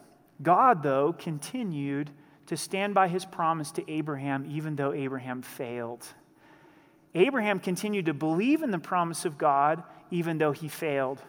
God, 0.41 0.83
though, 0.83 1.13
continued 1.13 2.11
to 2.47 2.57
stand 2.57 2.93
by 2.93 3.07
his 3.07 3.25
promise 3.25 3.71
to 3.71 3.91
Abraham, 3.91 4.45
even 4.49 4.75
though 4.75 4.93
Abraham 4.93 5.41
failed. 5.41 6.05
Abraham 7.15 7.59
continued 7.59 8.05
to 8.07 8.13
believe 8.13 8.61
in 8.61 8.71
the 8.71 8.79
promise 8.79 9.25
of 9.25 9.37
God, 9.37 9.83
even 10.11 10.37
though 10.37 10.51
he 10.51 10.67
failed. 10.67 11.21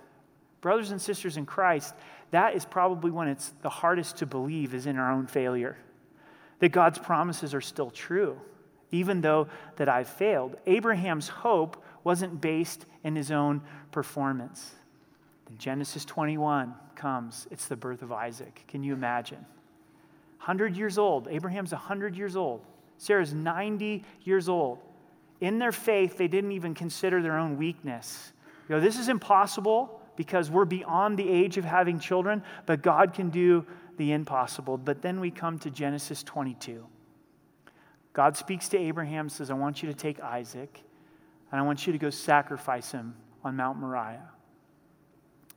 Brothers 0.61 0.91
and 0.91 1.01
sisters 1.01 1.37
in 1.37 1.47
Christ, 1.47 1.95
that 2.33 2.55
is 2.55 2.65
probably 2.65 3.11
when 3.11 3.29
it's 3.29 3.53
the 3.63 3.71
hardest 3.71 4.19
to 4.19 4.27
believe 4.27 4.75
is 4.75 4.87
in 4.87 4.99
our 4.99 5.13
own 5.13 5.27
failure. 5.27 5.77
That 6.59 6.71
God's 6.71 6.99
promises 6.99 7.55
are 7.55 7.61
still 7.61 7.91
true, 7.91 8.41
even 8.91 9.21
though 9.21 9.49
that 9.77 9.89
I've 9.89 10.09
failed. 10.09 10.57
Abraham's 10.67 11.29
hope 11.29 11.83
wasn't 12.03 12.41
based 12.41 12.85
in 13.05 13.15
his 13.15 13.31
own 13.31 13.63
performance. 13.93 14.75
Then 15.47 15.57
Genesis 15.59 16.05
21 16.05 16.75
comes. 16.97 17.47
It's 17.51 17.69
the 17.69 17.77
birth 17.77 18.03
of 18.03 18.11
Isaac. 18.11 18.65
Can 18.67 18.83
you 18.83 18.93
imagine? 18.93 19.45
100 20.47 20.77
years 20.77 20.97
old. 20.97 21.27
Abraham's 21.27 21.73
100 21.73 22.17
years 22.17 22.37
old. 22.37 22.61
Sarah's 22.99 23.35
90 23.35 24.05
years 24.23 24.49
old. 24.49 24.79
In 25.41 25.59
their 25.59 25.73
faith, 25.73 26.17
they 26.17 26.29
didn't 26.29 26.53
even 26.53 26.73
consider 26.73 27.21
their 27.21 27.37
own 27.37 27.57
weakness. 27.59 28.33
You 28.69 28.77
know, 28.77 28.81
this 28.81 28.97
is 28.97 29.09
impossible 29.09 30.01
because 30.15 30.49
we're 30.49 30.65
beyond 30.65 31.19
the 31.19 31.29
age 31.29 31.59
of 31.59 31.65
having 31.65 31.99
children, 31.99 32.45
but 32.65 32.81
God 32.81 33.13
can 33.13 33.29
do 33.29 33.67
the 33.97 34.13
impossible. 34.13 34.79
But 34.79 35.03
then 35.03 35.19
we 35.19 35.33
come 35.33 35.59
to 35.59 35.71
Genesis 35.71 36.23
22. 36.23 36.87
God 38.13 38.37
speaks 38.37 38.69
to 38.69 38.79
Abraham, 38.79 39.29
says, 39.29 39.51
I 39.51 39.55
want 39.55 39.83
you 39.83 39.89
to 39.89 39.95
take 39.97 40.21
Isaac, 40.21 40.81
and 41.51 41.61
I 41.61 41.65
want 41.65 41.89
you 41.89 41.93
to 41.93 41.99
go 41.99 42.09
sacrifice 42.11 42.93
him 42.93 43.17
on 43.43 43.57
Mount 43.57 43.81
Moriah. 43.81 44.31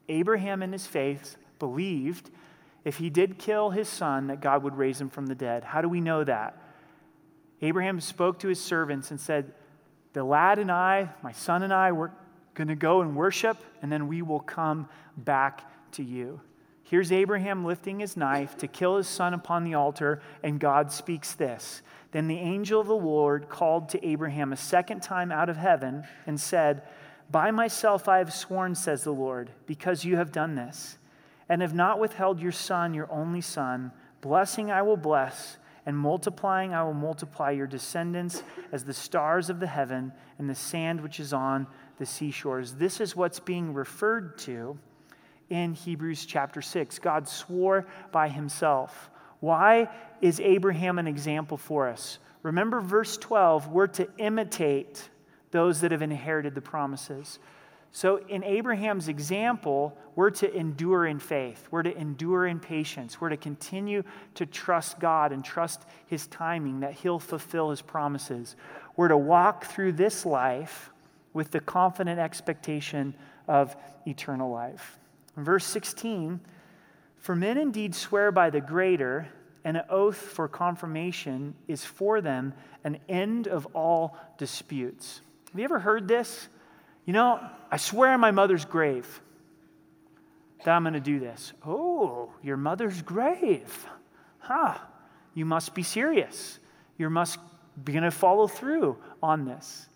Abraham, 0.10 0.64
in 0.64 0.72
his 0.72 0.88
faith, 0.88 1.38
believed 1.60 2.32
if 2.90 2.98
he 2.98 3.12
did 3.12 3.38
kill 3.38 3.70
his 3.70 3.88
son, 3.88 4.26
that 4.28 4.42
God 4.42 4.64
would 4.64 4.76
raise 4.76 5.00
him 5.00 5.12
from 5.12 5.28
the 5.28 5.36
dead. 5.36 5.64
How 5.64 5.80
do 5.80 5.88
we 5.88 6.02
know 6.02 6.24
that? 6.24 6.58
Abraham 7.62 8.02
spoke 8.02 8.40
to 8.40 8.48
his 8.48 8.60
servants 8.60 9.12
and 9.12 9.22
said, 9.22 9.54
The 10.14 10.24
lad 10.24 10.58
and 10.58 10.72
I, 10.72 11.10
my 11.22 11.32
son 11.32 11.62
and 11.62 11.72
I, 11.72 11.92
we're 11.92 12.10
going 12.56 12.70
to 12.70 12.76
go 12.76 13.02
and 13.02 13.16
worship, 13.16 13.58
and 13.84 13.92
then 13.92 14.08
we 14.08 14.24
will 14.24 14.40
come 14.40 14.90
back 15.16 15.70
to 15.92 16.04
you. 16.04 16.42
Here's 16.82 17.12
Abraham 17.12 17.64
lifting 17.64 18.00
his 18.00 18.18
knife 18.18 18.58
to 18.58 18.68
kill 18.68 18.98
his 18.98 19.08
son 19.08 19.36
upon 19.36 19.66
the 19.66 19.76
altar, 19.76 20.20
and 20.42 20.60
God 20.60 20.92
speaks 20.92 21.34
this. 21.34 21.84
Then 22.10 22.28
the 22.28 22.40
angel 22.40 22.82
of 22.82 22.88
the 22.88 22.96
Lord 22.96 23.50
called 23.50 23.90
to 23.90 24.04
Abraham 24.04 24.52
a 24.52 24.58
second 24.58 25.04
time 25.04 25.32
out 25.32 25.48
of 25.48 25.58
heaven 25.58 26.06
and 26.26 26.42
said, 26.42 26.82
By 27.30 27.52
myself 27.52 28.08
I 28.08 28.18
have 28.18 28.34
sworn, 28.34 28.74
says 28.74 29.04
the 29.04 29.14
Lord, 29.14 29.52
because 29.68 30.06
you 30.06 30.16
have 30.16 30.32
done 30.32 30.56
this 30.56 30.98
and 31.50 31.62
have 31.62 31.74
not 31.74 32.00
withheld 32.00 32.40
your 32.40 32.52
son, 32.52 32.94
your 32.94 33.12
only 33.12 33.42
son. 33.42 33.92
Blessing 34.22 34.72
I 34.72 34.84
will 34.84 34.98
bless, 34.98 35.58
and 35.86 35.98
multiplying 35.98 36.74
I 36.74 36.84
will 36.84 36.94
multiply 36.94 37.52
your 37.52 37.68
descendants 37.68 38.44
as 38.72 38.86
the 38.86 38.94
stars 38.94 39.50
of 39.50 39.60
the 39.60 39.68
heaven 39.68 40.14
and 40.38 40.50
the 40.50 40.56
sand 40.56 41.02
which 41.02 41.20
is 41.20 41.34
on 41.34 41.66
the 41.98 42.06
seashores. 42.06 42.74
This 42.74 43.02
is 43.02 43.16
what's 43.16 43.40
being 43.40 43.74
referred 43.74 44.38
to 44.40 44.78
in 45.50 45.74
Hebrews 45.74 46.26
chapter 46.26 46.62
6. 46.62 47.00
God 47.00 47.28
swore 47.28 47.88
by 48.12 48.30
himself. 48.30 49.10
Why 49.40 49.90
is 50.22 50.40
Abraham 50.40 51.00
an 51.00 51.08
example 51.08 51.58
for 51.58 51.88
us? 51.88 52.20
Remember 52.44 52.82
verse 52.82 53.18
12, 53.18 53.70
we're 53.70 53.88
to 53.88 54.08
imitate 54.18 55.10
those 55.52 55.82
that 55.82 55.92
have 55.92 56.02
inherited 56.02 56.56
the 56.56 56.62
promises. 56.62 57.40
So, 57.92 58.18
in 58.28 58.44
Abraham's 58.44 59.08
example, 59.08 59.98
we're 60.16 60.30
to 60.32 60.56
endure 60.56 61.08
in 61.08 61.18
faith. 61.18 61.68
We're 61.72 61.84
to 61.84 61.98
endure 61.98 62.46
in 62.46 62.60
patience. 62.60 63.20
We're 63.20 63.30
to 63.30 63.38
continue 63.38 64.04
to 64.36 64.46
trust 64.46 65.00
God 65.00 65.32
and 65.32 65.44
trust 65.44 65.84
His 66.06 66.28
timing 66.28 66.82
that 66.82 66.94
He'll 66.94 67.20
fulfill 67.20 67.72
His 67.72 67.82
promises. 67.82 68.56
We're 68.96 69.08
to 69.08 69.18
walk 69.18 69.66
through 69.66 69.94
this 69.94 70.26
life 70.26 70.92
with 71.34 71.52
the 71.52 71.60
confident 71.60 72.20
expectation 72.20 73.16
of 73.48 73.76
eternal 74.06 74.52
life. 74.52 75.00
In 75.36 75.44
verse 75.44 75.66
16, 75.66 76.40
for 77.18 77.36
men 77.36 77.58
indeed 77.58 77.96
swear 77.96 78.32
by 78.32 78.50
the 78.50 78.62
greater, 78.62 79.28
and 79.64 79.78
an 79.78 79.84
oath 79.90 80.18
for 80.18 80.48
confirmation 80.48 81.54
is 81.68 81.84
for 81.84 82.22
them 82.22 82.54
an 82.84 83.00
end 83.10 83.48
of 83.48 83.66
all 83.76 84.18
disputes. 84.38 85.22
Have 85.52 85.60
you 85.60 85.66
ever 85.66 85.80
heard 85.80 86.08
this? 86.08 86.48
You 87.10 87.14
know, 87.14 87.40
I 87.72 87.78
swear 87.78 88.12
on 88.12 88.20
my 88.20 88.30
mother's 88.30 88.66
grave 88.66 89.20
that 90.64 90.70
I'm 90.70 90.84
going 90.84 90.94
to 90.94 91.00
do 91.00 91.20
this. 91.20 91.54
Oh, 91.66 92.32
your 92.44 92.56
mother's 92.56 93.02
grave. 93.02 93.88
Huh. 94.38 94.78
You 95.34 95.44
must 95.44 95.74
be 95.74 95.82
serious. 95.82 96.60
You 97.00 97.10
must 97.10 97.40
be 97.84 97.94
going 97.94 98.04
to 98.04 98.12
follow 98.12 98.46
through 98.46 98.96
on 99.24 99.46
this. 99.46 99.90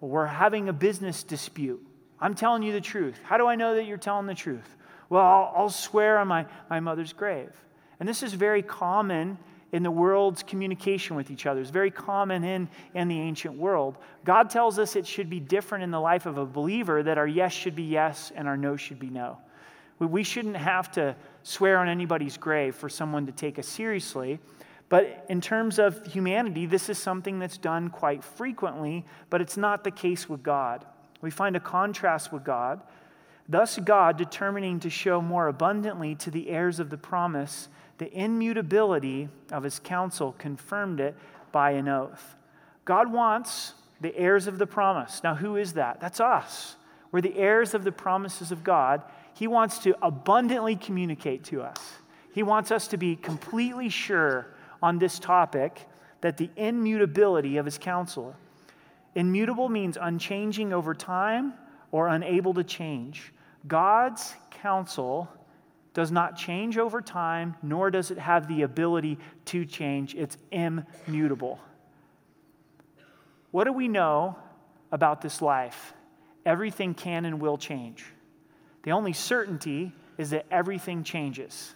We're 0.00 0.24
having 0.24 0.70
a 0.70 0.72
business 0.72 1.24
dispute. 1.24 1.86
I'm 2.18 2.34
telling 2.34 2.62
you 2.62 2.72
the 2.72 2.80
truth. 2.80 3.20
How 3.22 3.36
do 3.36 3.46
I 3.46 3.54
know 3.54 3.74
that 3.74 3.84
you're 3.84 3.98
telling 3.98 4.24
the 4.24 4.34
truth? 4.34 4.78
Well, 5.10 5.22
I'll, 5.22 5.52
I'll 5.54 5.68
swear 5.68 6.16
on 6.16 6.28
my, 6.28 6.46
my 6.70 6.80
mother's 6.80 7.12
grave. 7.12 7.52
And 7.98 8.08
this 8.08 8.22
is 8.22 8.32
very 8.32 8.62
common 8.62 9.36
in 9.72 9.82
the 9.82 9.90
world's 9.90 10.42
communication 10.42 11.16
with 11.16 11.30
each 11.30 11.46
other. 11.46 11.60
It's 11.60 11.70
very 11.70 11.90
common 11.90 12.42
in, 12.42 12.68
in 12.94 13.08
the 13.08 13.18
ancient 13.18 13.54
world. 13.54 13.98
God 14.24 14.50
tells 14.50 14.78
us 14.78 14.96
it 14.96 15.06
should 15.06 15.30
be 15.30 15.40
different 15.40 15.84
in 15.84 15.90
the 15.90 16.00
life 16.00 16.26
of 16.26 16.38
a 16.38 16.46
believer, 16.46 17.02
that 17.02 17.18
our 17.18 17.26
yes 17.26 17.52
should 17.52 17.76
be 17.76 17.84
yes 17.84 18.32
and 18.34 18.48
our 18.48 18.56
no 18.56 18.76
should 18.76 18.98
be 18.98 19.10
no. 19.10 19.38
We, 19.98 20.06
we 20.06 20.22
shouldn't 20.24 20.56
have 20.56 20.90
to 20.92 21.14
swear 21.42 21.78
on 21.78 21.88
anybody's 21.88 22.36
grave 22.36 22.74
for 22.74 22.88
someone 22.88 23.26
to 23.26 23.32
take 23.32 23.58
us 23.58 23.68
seriously. 23.68 24.40
But 24.88 25.24
in 25.28 25.40
terms 25.40 25.78
of 25.78 26.04
humanity, 26.04 26.66
this 26.66 26.88
is 26.88 26.98
something 26.98 27.38
that's 27.38 27.58
done 27.58 27.90
quite 27.90 28.24
frequently, 28.24 29.04
but 29.30 29.40
it's 29.40 29.56
not 29.56 29.84
the 29.84 29.92
case 29.92 30.28
with 30.28 30.42
God. 30.42 30.84
We 31.20 31.30
find 31.30 31.54
a 31.54 31.60
contrast 31.60 32.32
with 32.32 32.42
God. 32.42 32.80
Thus, 33.48 33.78
God, 33.78 34.16
determining 34.16 34.80
to 34.80 34.90
show 34.90 35.20
more 35.20 35.46
abundantly 35.46 36.16
to 36.16 36.30
the 36.30 36.48
heirs 36.48 36.80
of 36.80 36.90
the 36.90 36.96
promise 36.96 37.68
the 38.00 38.10
immutability 38.18 39.28
of 39.52 39.62
his 39.62 39.78
counsel 39.78 40.34
confirmed 40.38 41.00
it 41.00 41.14
by 41.52 41.72
an 41.72 41.86
oath. 41.86 42.34
God 42.86 43.12
wants 43.12 43.74
the 44.00 44.16
heirs 44.16 44.46
of 44.46 44.56
the 44.56 44.66
promise. 44.66 45.22
Now, 45.22 45.34
who 45.34 45.56
is 45.56 45.74
that? 45.74 46.00
That's 46.00 46.18
us. 46.18 46.76
We're 47.12 47.20
the 47.20 47.36
heirs 47.36 47.74
of 47.74 47.84
the 47.84 47.92
promises 47.92 48.52
of 48.52 48.64
God. 48.64 49.02
He 49.34 49.46
wants 49.46 49.80
to 49.80 49.94
abundantly 50.00 50.76
communicate 50.76 51.44
to 51.44 51.60
us. 51.60 51.76
He 52.32 52.42
wants 52.42 52.70
us 52.70 52.88
to 52.88 52.96
be 52.96 53.16
completely 53.16 53.90
sure 53.90 54.46
on 54.82 54.98
this 54.98 55.18
topic 55.18 55.86
that 56.22 56.38
the 56.38 56.48
immutability 56.56 57.58
of 57.58 57.66
his 57.66 57.76
counsel. 57.76 58.34
Immutable 59.14 59.68
means 59.68 59.98
unchanging 60.00 60.72
over 60.72 60.94
time 60.94 61.52
or 61.92 62.08
unable 62.08 62.54
to 62.54 62.64
change. 62.64 63.30
God's 63.66 64.32
counsel 64.50 65.28
does 65.92 66.12
not 66.12 66.36
change 66.36 66.78
over 66.78 67.00
time, 67.00 67.56
nor 67.62 67.90
does 67.90 68.10
it 68.10 68.18
have 68.18 68.46
the 68.48 68.62
ability 68.62 69.18
to 69.46 69.64
change. 69.64 70.14
It's 70.14 70.36
immutable. 70.52 71.58
What 73.50 73.64
do 73.64 73.72
we 73.72 73.88
know 73.88 74.36
about 74.92 75.20
this 75.20 75.42
life? 75.42 75.92
Everything 76.46 76.94
can 76.94 77.24
and 77.24 77.40
will 77.40 77.58
change. 77.58 78.04
The 78.84 78.92
only 78.92 79.12
certainty 79.12 79.92
is 80.16 80.30
that 80.30 80.46
everything 80.50 81.02
changes. 81.02 81.74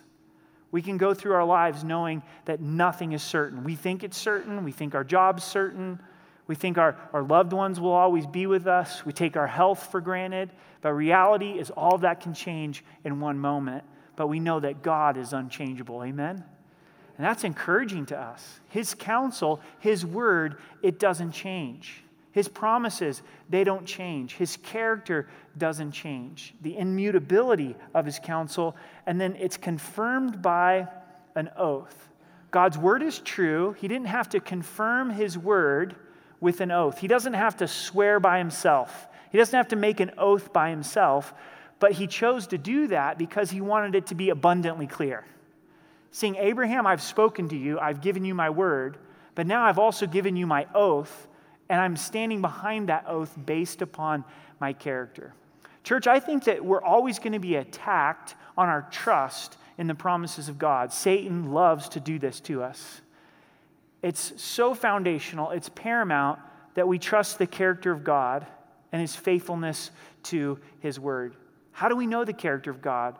We 0.71 0.83
can 0.83 0.97
go 0.97 1.15
through 1.15 1.35
our 1.35 1.45
lives 1.45 1.85
knowing 1.85 2.23
that 2.47 2.61
nothing 2.61 3.13
is 3.13 3.23
certain. 3.23 3.65
We 3.65 3.75
think 3.75 4.03
it's 4.05 4.17
certain, 4.17 4.65
we 4.65 4.73
think 4.73 4.95
our 4.95 5.05
job's 5.05 5.45
certain, 5.45 6.01
we 6.47 6.55
think 6.55 6.79
our, 6.79 6.97
our 7.13 7.23
loved 7.23 7.53
ones 7.53 7.81
will 7.81 7.93
always 7.93 8.27
be 8.27 8.47
with 8.47 8.67
us, 8.67 9.05
we 9.05 9.13
take 9.13 9.37
our 9.37 9.47
health 9.47 9.91
for 9.91 10.01
granted, 10.01 10.51
but 10.83 10.93
reality 10.93 11.59
is 11.59 11.71
all 11.71 11.99
that 11.99 12.21
can 12.21 12.35
change 12.35 12.85
in 13.05 13.21
one 13.21 13.39
moment 13.39 13.85
but 14.17 14.29
we 14.29 14.41
know 14.41 14.61
that 14.61 14.83
God 14.83 15.17
is 15.17 15.33
unchangeable. 15.33 16.03
Amen? 16.03 16.45
And 17.17 17.25
that's 17.25 17.45
encouraging 17.45 18.07
to 18.07 18.19
us. 18.19 18.61
His 18.69 18.95
counsel, 18.95 19.61
His 19.79 20.05
word, 20.05 20.57
it 20.83 20.99
doesn't 20.99 21.33
change. 21.33 22.03
His 22.33 22.49
promises, 22.49 23.23
they 23.49 23.63
don't 23.63 23.87
change. 23.87 24.35
His 24.35 24.57
character 24.57 25.29
doesn't 25.57 25.93
change. 25.93 26.55
The 26.63 26.77
immutability 26.77 27.77
of 27.95 28.05
His 28.05 28.19
counsel, 28.19 28.75
and 29.07 29.21
then 29.21 29.37
it's 29.37 29.57
confirmed 29.57 30.43
by 30.43 30.89
an 31.37 31.51
oath. 31.57 32.09
God's 32.51 32.77
word 32.77 33.03
is 33.03 33.21
true. 33.21 33.77
He 33.79 33.87
didn't 33.87 34.09
have 34.09 34.29
to 34.31 34.41
confirm 34.41 35.11
His 35.11 35.39
word 35.39 35.95
with 36.41 36.61
an 36.61 36.73
oath, 36.73 36.99
He 36.99 37.09
doesn't 37.09 37.35
have 37.35 37.57
to 37.59 37.69
swear 37.69 38.19
by 38.19 38.39
Himself, 38.39 39.07
He 39.31 39.39
doesn't 39.39 39.57
have 39.57 39.69
to 39.69 39.77
make 39.77 40.01
an 40.01 40.11
oath 40.19 40.53
by 40.53 40.71
Himself 40.71 41.33
but 41.85 41.93
he 41.93 42.07
chose 42.07 42.47
to 42.47 42.57
do 42.57 42.87
that 42.87 43.19
because 43.19 43.51
he 43.51 43.61
wanted 43.61 43.95
it 43.95 44.07
to 44.07 44.15
be 44.15 44.31
abundantly 44.31 44.87
clear. 44.87 45.23
Saying, 46.13 46.37
Abraham, 46.37 46.87
I've 46.87 47.03
spoken 47.03 47.51
to 47.51 47.57
you, 47.59 47.79
I've 47.79 48.01
given 48.01 48.25
you 48.25 48.35
my 48.35 48.49
word, 48.49 48.97
but 49.35 49.47
now 49.47 49.67
I've 49.67 49.79
also 49.79 50.07
given 50.07 50.35
you 50.35 50.47
my 50.47 50.67
oath, 50.75 51.29
and 51.69 51.79
I'm 51.79 51.99
standing 51.99 52.41
behind 52.41 52.89
that 52.89 53.05
oath 53.07 53.37
based 53.45 53.83
upon 53.83 54.25
my 54.61 54.73
character. 54.73 55.35
Church, 55.83 56.07
I 56.07 56.21
think 56.21 56.45
that 56.45 56.65
we're 56.65 56.83
always 56.83 57.19
going 57.19 57.35
to 57.35 57.39
be 57.39 57.57
attacked 57.57 58.35
on 58.57 58.71
our 58.71 58.89
trust 58.91 59.59
in 59.77 59.87
the 59.87 59.95
promises 59.95 60.49
of 60.49 60.59
God. 60.59 60.91
Satan 60.91 61.53
loves 61.53 61.91
to 61.91 62.01
do 62.01 62.19
this 62.19 62.41
to 62.41 62.63
us. 62.63 63.03
It's 64.01 64.41
so 64.43 64.73
foundational, 64.73 65.51
it's 65.51 65.69
paramount 65.69 66.39
that 66.77 66.89
we 66.89 66.99
trust 66.99 67.39
the 67.39 67.47
character 67.47 67.93
of 67.93 68.05
God 68.05 68.47
and 68.91 69.03
his 69.03 69.15
faithfulness 69.15 69.91
to 70.23 70.59
his 70.81 70.99
word. 70.99 71.37
How 71.75 71.89
do 71.89 71.97
we 71.97 72.07
know 72.07 72.25
the 72.25 72.33
character 72.33 72.71
of 72.71 72.81
God? 72.81 73.17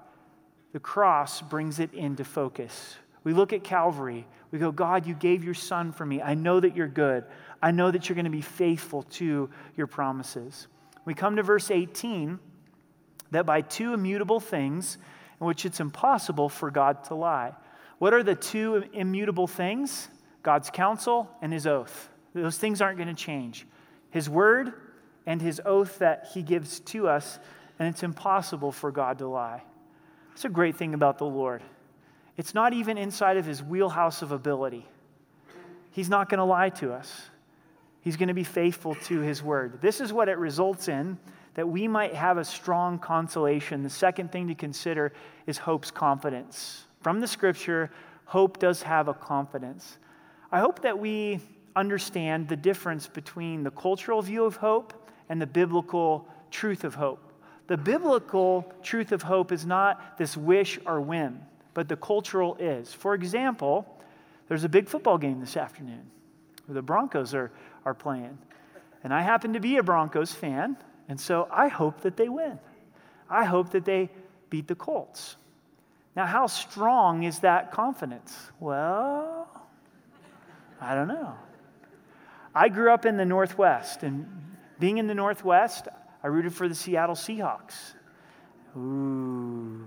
the 0.75 0.81
cross 0.81 1.41
brings 1.41 1.79
it 1.79 1.95
into 1.95 2.25
focus. 2.25 2.97
We 3.23 3.33
look 3.33 3.53
at 3.53 3.63
Calvary. 3.63 4.27
We 4.51 4.59
go, 4.59 4.73
God, 4.73 5.07
you 5.07 5.15
gave 5.15 5.45
your 5.45 5.55
son 5.55 5.93
for 5.93 6.05
me. 6.05 6.21
I 6.21 6.35
know 6.35 6.59
that 6.59 6.75
you're 6.75 6.89
good. 6.89 7.25
I 7.63 7.71
know 7.71 7.93
that 7.93 8.09
you're 8.09 8.17
going 8.17 8.25
to 8.25 8.31
be 8.31 8.41
faithful 8.41 9.05
to 9.05 9.49
your 9.77 9.87
promises. 9.87 10.67
We 11.05 11.15
come 11.15 11.37
to 11.37 11.45
verse 11.45 11.71
18 11.71 12.41
that 13.31 13.47
by 13.47 13.61
two 13.61 13.95
immutable 13.95 14.41
things 14.41 14.99
in 15.41 15.47
which 15.47 15.65
it's 15.65 15.79
impossible 15.79 16.49
for 16.49 16.73
God 16.73 17.05
to 17.05 17.15
lie. 17.15 17.53
What 17.99 18.13
are 18.13 18.25
the 18.25 18.35
two 18.35 18.85
immutable 18.93 19.47
things? 19.47 20.09
God's 20.43 20.71
counsel 20.71 21.31
and 21.41 21.53
his 21.53 21.69
oath. 21.69 22.09
Those 22.35 22.59
things 22.59 22.83
aren't 22.83 22.99
going 22.99 23.15
to 23.15 23.15
change. 23.15 23.65
His 24.11 24.29
word 24.29 24.73
and 25.25 25.41
his 25.41 25.63
oath 25.65 26.01
that 26.01 26.31
he 26.35 26.43
gives 26.43 26.81
to 26.81 27.07
us, 27.07 27.39
and 27.79 27.89
it's 27.89 28.03
impossible 28.03 28.73
for 28.73 28.91
God 28.91 29.19
to 29.19 29.27
lie. 29.27 29.63
It's 30.33 30.45
a 30.45 30.49
great 30.49 30.77
thing 30.77 30.95
about 30.95 31.19
the 31.19 31.27
Lord. 31.27 31.63
It's 32.37 32.55
not 32.55 32.73
even 32.73 32.99
inside 32.99 33.37
of 33.37 33.47
his 33.47 33.63
wheelhouse 33.63 34.23
of 34.23 34.33
ability. 34.33 34.87
He's 35.91 36.09
not 36.09 36.29
going 36.29 36.39
to 36.39 36.45
lie 36.45 36.71
to 36.71 36.93
us. 36.93 37.31
He's 38.01 38.17
going 38.17 38.29
to 38.29 38.35
be 38.35 38.45
faithful 38.45 38.97
to 39.07 39.21
his 39.21 39.43
word. 39.43 39.81
This 39.81 40.01
is 40.01 40.13
what 40.13 40.29
it 40.29 40.39
results 40.39 40.89
in 40.89 41.19
that 41.55 41.69
we 41.69 41.87
might 41.87 42.15
have 42.15 42.37
a 42.37 42.45
strong 42.45 42.99
consolation. 42.99 43.83
The 43.83 43.91
second 43.91 44.33
thing 44.33 44.49
to 44.49 44.55
consider 44.55 45.13
is 45.47 45.57
hope's 45.57 45.91
confidence. 45.91 46.85
From 47.01 47.21
the 47.21 47.29
scripture, 47.29 47.91
hope 48.25 48.59
does 48.59 48.83
have 48.83 49.07
a 49.09 49.15
confidence. 49.15 49.99
I 50.51 50.59
hope 50.59 50.83
that 50.83 50.99
we 50.99 51.41
understand 51.77 52.49
the 52.49 52.57
difference 52.57 53.07
between 53.07 53.63
the 53.63 53.71
cultural 53.71 54.21
view 54.21 54.45
of 54.45 54.57
hope 54.57 55.09
and 55.29 55.41
the 55.41 55.47
biblical 55.47 56.29
truth 56.51 56.85
of 56.85 56.95
hope. 56.95 57.34
The 57.67 57.77
biblical 57.77 58.71
truth 58.83 59.13
of 59.13 59.23
hope 59.23 59.51
is 59.51 59.65
not 59.65 60.19
this 60.19 60.37
wish 60.37 60.79
or 60.87 61.01
whim, 61.01 61.41
but 61.73 61.89
the 61.89 61.97
cultural 61.97 62.57
is. 62.57 62.93
For 62.93 63.15
example, 63.15 63.87
there's 64.49 64.65
a 64.65 64.69
big 64.69 64.89
football 64.89 65.19
game 65.19 65.41
this 65.41 65.57
afternoon 65.57 66.11
where 66.67 66.75
the 66.75 66.83
Broncos 66.83 67.35
are, 67.35 67.51
are 67.85 67.95
playing. 67.95 68.39
And 69.03 69.13
I 69.13 69.23
happen 69.23 69.55
to 69.55 69.61
be 69.61 69.77
a 69.79 69.83
Broncos 69.83 70.33
fan, 70.33 70.77
and 71.09 71.21
so 71.21 71.49
I 71.51 71.69
hope 71.69 72.03
that 72.03 72.17
they 72.17 72.29
win. 72.29 72.59
I 73.29 73.45
hope 73.45 73.71
that 73.71 73.85
they 73.85 74.11
beat 74.51 74.69
the 74.69 74.75
Colts. 74.75 75.37
Now, 76.17 76.27
how 76.27 76.47
strong 76.47 77.25
is 77.25 77.41
that 77.41 77.73
confidence? 77.73 78.51
Well, 78.61 79.49
I 80.81 80.95
don't 80.95 81.09
know. 81.09 81.35
I 82.55 82.69
grew 82.69 82.93
up 82.93 83.05
in 83.05 83.17
the 83.17 83.25
Northwest, 83.25 84.03
and 84.03 84.27
being 84.79 84.99
in 84.99 85.07
the 85.07 85.15
Northwest, 85.15 85.89
I 86.25 86.29
rooted 86.29 86.55
for 86.55 86.69
the 86.69 86.75
Seattle 86.75 87.15
Seahawks. 87.15 87.93
Ooh. 88.79 89.87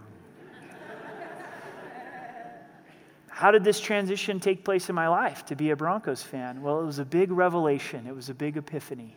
How 3.27 3.49
did 3.49 3.63
this 3.63 3.79
transition 3.79 4.39
take 4.39 4.63
place 4.63 4.87
in 4.89 4.95
my 4.95 5.07
life 5.07 5.45
to 5.47 5.55
be 5.55 5.71
a 5.71 5.75
Broncos 5.75 6.21
fan? 6.21 6.61
Well, 6.61 6.79
it 6.79 6.85
was 6.85 6.99
a 6.99 7.05
big 7.05 7.31
revelation, 7.31 8.05
it 8.07 8.15
was 8.15 8.29
a 8.29 8.35
big 8.35 8.55
epiphany. 8.55 9.15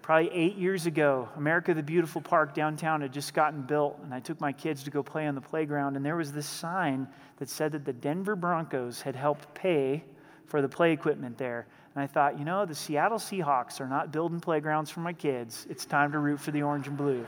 Probably 0.00 0.30
eight 0.32 0.56
years 0.56 0.86
ago, 0.86 1.28
America 1.36 1.74
the 1.74 1.82
Beautiful 1.82 2.20
Park 2.20 2.54
downtown 2.54 3.00
had 3.00 3.12
just 3.12 3.34
gotten 3.34 3.62
built, 3.62 3.98
and 4.02 4.14
I 4.14 4.20
took 4.20 4.40
my 4.40 4.52
kids 4.52 4.84
to 4.84 4.90
go 4.90 5.02
play 5.02 5.26
on 5.26 5.34
the 5.34 5.40
playground, 5.40 5.96
and 5.96 6.06
there 6.06 6.16
was 6.16 6.32
this 6.32 6.46
sign 6.46 7.06
that 7.36 7.48
said 7.48 7.72
that 7.72 7.84
the 7.84 7.92
Denver 7.92 8.36
Broncos 8.36 9.02
had 9.02 9.14
helped 9.14 9.52
pay 9.54 10.04
for 10.46 10.62
the 10.62 10.68
play 10.68 10.92
equipment 10.92 11.36
there. 11.36 11.66
And 11.98 12.04
I 12.04 12.06
thought, 12.06 12.38
you 12.38 12.44
know, 12.44 12.64
the 12.64 12.76
Seattle 12.76 13.18
Seahawks 13.18 13.80
are 13.80 13.88
not 13.88 14.12
building 14.12 14.38
playgrounds 14.38 14.88
for 14.88 15.00
my 15.00 15.12
kids. 15.12 15.66
It's 15.68 15.84
time 15.84 16.12
to 16.12 16.20
root 16.20 16.38
for 16.38 16.52
the 16.52 16.62
orange 16.62 16.86
and 16.86 16.96
blue. 16.96 17.26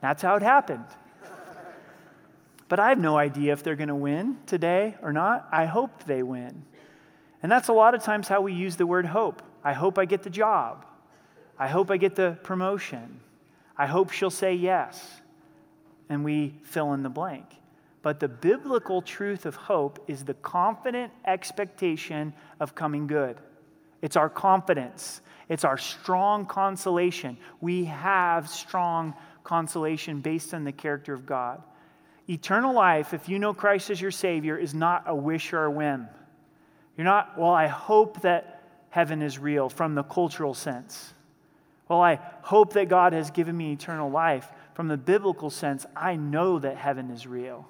That's 0.00 0.22
how 0.22 0.36
it 0.36 0.42
happened. 0.42 0.84
But 2.68 2.78
I 2.78 2.90
have 2.90 3.00
no 3.00 3.18
idea 3.18 3.52
if 3.52 3.64
they're 3.64 3.74
going 3.74 3.88
to 3.88 3.96
win 3.96 4.38
today 4.46 4.94
or 5.02 5.12
not. 5.12 5.48
I 5.50 5.64
hope 5.64 6.04
they 6.04 6.22
win. 6.22 6.62
And 7.42 7.50
that's 7.50 7.66
a 7.66 7.72
lot 7.72 7.96
of 7.96 8.04
times 8.04 8.28
how 8.28 8.40
we 8.40 8.52
use 8.52 8.76
the 8.76 8.86
word 8.86 9.06
hope. 9.06 9.42
I 9.64 9.72
hope 9.72 9.98
I 9.98 10.04
get 10.04 10.22
the 10.22 10.30
job. 10.30 10.86
I 11.58 11.66
hope 11.66 11.90
I 11.90 11.96
get 11.96 12.14
the 12.14 12.38
promotion. 12.44 13.18
I 13.76 13.86
hope 13.86 14.12
she'll 14.12 14.30
say 14.30 14.54
yes. 14.54 15.20
And 16.08 16.22
we 16.22 16.54
fill 16.62 16.92
in 16.92 17.02
the 17.02 17.10
blank. 17.10 17.59
But 18.02 18.20
the 18.20 18.28
biblical 18.28 19.02
truth 19.02 19.44
of 19.44 19.56
hope 19.56 20.02
is 20.08 20.24
the 20.24 20.34
confident 20.34 21.12
expectation 21.26 22.32
of 22.58 22.74
coming 22.74 23.06
good. 23.06 23.36
It's 24.00 24.16
our 24.16 24.30
confidence, 24.30 25.20
it's 25.48 25.64
our 25.64 25.76
strong 25.76 26.46
consolation. 26.46 27.36
We 27.60 27.84
have 27.84 28.48
strong 28.48 29.14
consolation 29.44 30.20
based 30.20 30.54
on 30.54 30.64
the 30.64 30.72
character 30.72 31.12
of 31.12 31.26
God. 31.26 31.62
Eternal 32.28 32.72
life, 32.72 33.12
if 33.12 33.28
you 33.28 33.38
know 33.38 33.52
Christ 33.52 33.90
as 33.90 34.00
your 34.00 34.12
Savior, 34.12 34.56
is 34.56 34.72
not 34.72 35.04
a 35.06 35.14
wish 35.14 35.52
or 35.52 35.64
a 35.64 35.70
whim. 35.70 36.08
You're 36.96 37.04
not, 37.04 37.36
well, 37.36 37.50
I 37.50 37.66
hope 37.66 38.22
that 38.22 38.62
heaven 38.90 39.20
is 39.20 39.38
real 39.38 39.68
from 39.68 39.94
the 39.94 40.04
cultural 40.04 40.54
sense. 40.54 41.12
Well, 41.88 42.00
I 42.00 42.20
hope 42.42 42.74
that 42.74 42.88
God 42.88 43.12
has 43.12 43.32
given 43.32 43.56
me 43.56 43.72
eternal 43.72 44.10
life. 44.10 44.48
From 44.74 44.86
the 44.86 44.96
biblical 44.96 45.50
sense, 45.50 45.84
I 45.96 46.14
know 46.14 46.60
that 46.60 46.76
heaven 46.76 47.10
is 47.10 47.26
real. 47.26 47.68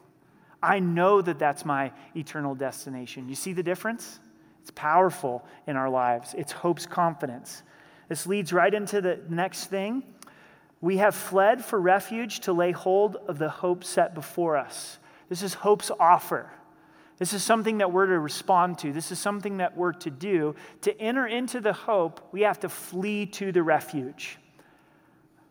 I 0.62 0.78
know 0.78 1.22
that 1.22 1.38
that's 1.38 1.64
my 1.64 1.92
eternal 2.14 2.54
destination. 2.54 3.28
You 3.28 3.34
see 3.34 3.52
the 3.52 3.62
difference? 3.62 4.18
It's 4.60 4.70
powerful 4.72 5.44
in 5.66 5.76
our 5.76 5.88
lives, 5.88 6.34
it's 6.36 6.52
hope's 6.52 6.86
confidence. 6.86 7.62
This 8.08 8.26
leads 8.26 8.52
right 8.52 8.72
into 8.72 9.00
the 9.00 9.20
next 9.28 9.66
thing. 9.66 10.02
We 10.80 10.96
have 10.96 11.14
fled 11.14 11.64
for 11.64 11.80
refuge 11.80 12.40
to 12.40 12.52
lay 12.52 12.72
hold 12.72 13.16
of 13.28 13.38
the 13.38 13.48
hope 13.48 13.84
set 13.84 14.14
before 14.14 14.56
us. 14.56 14.98
This 15.28 15.42
is 15.42 15.54
hope's 15.54 15.90
offer. 16.00 16.50
This 17.18 17.34
is 17.34 17.42
something 17.42 17.78
that 17.78 17.92
we're 17.92 18.06
to 18.06 18.18
respond 18.18 18.78
to. 18.78 18.92
This 18.92 19.12
is 19.12 19.18
something 19.18 19.58
that 19.58 19.76
we're 19.76 19.92
to 19.92 20.10
do. 20.10 20.54
To 20.82 21.00
enter 21.00 21.26
into 21.26 21.60
the 21.60 21.74
hope, 21.74 22.26
we 22.32 22.40
have 22.40 22.58
to 22.60 22.68
flee 22.68 23.26
to 23.26 23.52
the 23.52 23.62
refuge. 23.62 24.38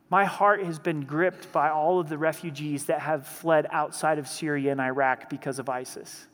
My 0.10 0.26
heart 0.26 0.63
has 0.63 0.80
been 0.80 1.02
gripped 1.02 1.52
by 1.52 1.69
all 1.69 2.00
of 2.00 2.10
the 2.10 2.17
refugees 2.17 2.86
that 2.86 3.02
have 3.02 3.28
fled 3.28 3.67
outside 3.72 4.17
of 4.17 4.28
Syria 4.28 4.72
and 4.72 4.82
Iraq 4.82 5.30
because 5.30 5.60
of 5.60 5.69
ISIS. 5.69 6.28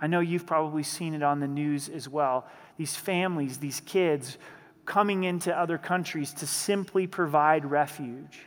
I 0.00 0.06
know 0.06 0.20
you've 0.20 0.46
probably 0.46 0.82
seen 0.82 1.14
it 1.14 1.22
on 1.22 1.38
the 1.38 1.46
news 1.46 1.88
as 1.88 2.08
well. 2.08 2.46
These 2.78 2.96
families, 2.96 3.58
these 3.58 3.80
kids 3.80 4.38
coming 4.86 5.24
into 5.24 5.56
other 5.56 5.78
countries 5.78 6.32
to 6.34 6.46
simply 6.46 7.06
provide 7.06 7.64
refuge. 7.64 8.40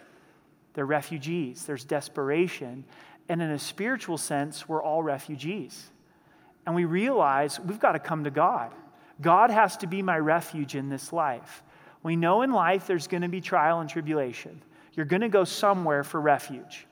They're 0.74 0.86
refugees, 0.86 1.66
there's 1.66 1.86
desperation. 1.86 2.84
And 3.30 3.42
in 3.42 3.52
a 3.52 3.60
spiritual 3.60 4.18
sense, 4.18 4.68
we're 4.68 4.84
all 4.84 5.02
refugees. 5.02 5.92
And 6.66 6.76
we 6.76 6.86
realize 6.86 7.60
we've 7.60 7.80
got 7.80 7.94
to 7.94 8.00
come 8.00 8.24
to 8.24 8.32
God. 8.32 8.74
God 9.22 9.50
has 9.50 9.78
to 9.78 9.88
be 9.88 10.02
my 10.02 10.18
refuge 10.18 10.76
in 10.76 10.90
this 10.90 11.14
life. 11.14 11.64
We 12.06 12.16
know 12.16 12.44
in 12.44 12.52
life 12.52 12.86
there's 12.86 13.08
going 13.08 13.24
to 13.24 13.30
be 13.30 13.42
trial 13.42 13.80
and 13.80 13.90
tribulation. 13.90 14.62
You're 14.94 15.08
going 15.08 15.24
to 15.24 15.28
go 15.28 15.44
somewhere 15.44 16.04
for 16.04 16.22
refuge. 16.22 16.86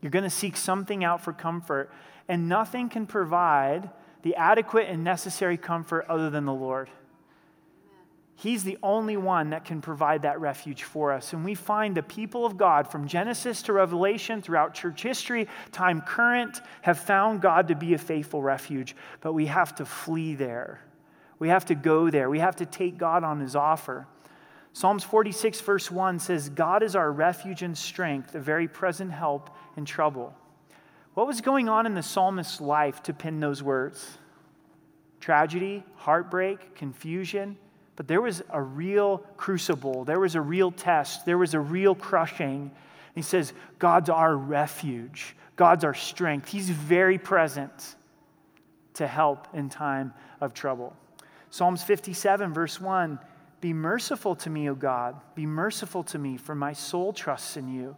You're 0.00 0.10
going 0.10 0.24
to 0.24 0.30
seek 0.30 0.56
something 0.56 1.04
out 1.04 1.22
for 1.22 1.34
comfort, 1.34 1.90
and 2.28 2.48
nothing 2.48 2.88
can 2.88 3.06
provide 3.06 3.90
the 4.22 4.36
adequate 4.36 4.88
and 4.88 5.04
necessary 5.04 5.58
comfort 5.58 6.06
other 6.08 6.30
than 6.30 6.46
the 6.46 6.54
Lord. 6.54 6.88
He's 8.36 8.64
the 8.64 8.78
only 8.82 9.18
one 9.18 9.50
that 9.50 9.66
can 9.66 9.82
provide 9.82 10.22
that 10.22 10.40
refuge 10.40 10.84
for 10.84 11.12
us. 11.12 11.34
And 11.34 11.44
we 11.44 11.54
find 11.54 11.94
the 11.94 12.02
people 12.02 12.46
of 12.46 12.56
God 12.56 12.90
from 12.90 13.06
Genesis 13.06 13.60
to 13.64 13.74
Revelation 13.74 14.40
throughout 14.40 14.72
church 14.72 15.02
history, 15.02 15.46
time 15.72 16.00
current, 16.00 16.62
have 16.80 16.98
found 16.98 17.42
God 17.42 17.68
to 17.68 17.74
be 17.74 17.92
a 17.92 17.98
faithful 17.98 18.40
refuge, 18.40 18.96
but 19.20 19.34
we 19.34 19.44
have 19.44 19.74
to 19.74 19.84
flee 19.84 20.34
there. 20.34 20.80
We 21.42 21.48
have 21.48 21.64
to 21.64 21.74
go 21.74 22.08
there. 22.08 22.30
We 22.30 22.38
have 22.38 22.54
to 22.58 22.66
take 22.66 22.96
God 22.96 23.24
on 23.24 23.40
his 23.40 23.56
offer. 23.56 24.06
Psalms 24.72 25.02
46, 25.02 25.60
verse 25.62 25.90
1 25.90 26.20
says, 26.20 26.48
God 26.48 26.84
is 26.84 26.94
our 26.94 27.10
refuge 27.10 27.62
and 27.62 27.76
strength, 27.76 28.36
a 28.36 28.38
very 28.38 28.68
present 28.68 29.10
help 29.10 29.50
in 29.76 29.84
trouble. 29.84 30.36
What 31.14 31.26
was 31.26 31.40
going 31.40 31.68
on 31.68 31.84
in 31.84 31.94
the 31.94 32.02
psalmist's 32.04 32.60
life 32.60 33.02
to 33.02 33.12
pin 33.12 33.40
those 33.40 33.60
words? 33.60 34.18
Tragedy, 35.18 35.82
heartbreak, 35.96 36.76
confusion. 36.76 37.56
But 37.96 38.06
there 38.06 38.20
was 38.20 38.44
a 38.48 38.62
real 38.62 39.18
crucible, 39.36 40.04
there 40.04 40.20
was 40.20 40.36
a 40.36 40.40
real 40.40 40.70
test, 40.70 41.26
there 41.26 41.38
was 41.38 41.54
a 41.54 41.60
real 41.60 41.96
crushing. 41.96 42.70
He 43.16 43.22
says, 43.22 43.52
God's 43.80 44.10
our 44.10 44.36
refuge, 44.36 45.34
God's 45.56 45.82
our 45.82 45.94
strength. 45.94 46.50
He's 46.50 46.70
very 46.70 47.18
present 47.18 47.96
to 48.94 49.08
help 49.08 49.48
in 49.52 49.70
time 49.70 50.14
of 50.40 50.54
trouble. 50.54 50.94
Psalms 51.52 51.82
57, 51.82 52.54
verse 52.54 52.80
1 52.80 53.18
Be 53.60 53.74
merciful 53.74 54.34
to 54.36 54.48
me, 54.48 54.70
O 54.70 54.74
God. 54.74 55.20
Be 55.34 55.44
merciful 55.44 56.02
to 56.04 56.18
me, 56.18 56.38
for 56.38 56.54
my 56.54 56.72
soul 56.72 57.12
trusts 57.12 57.58
in 57.58 57.68
you. 57.68 57.94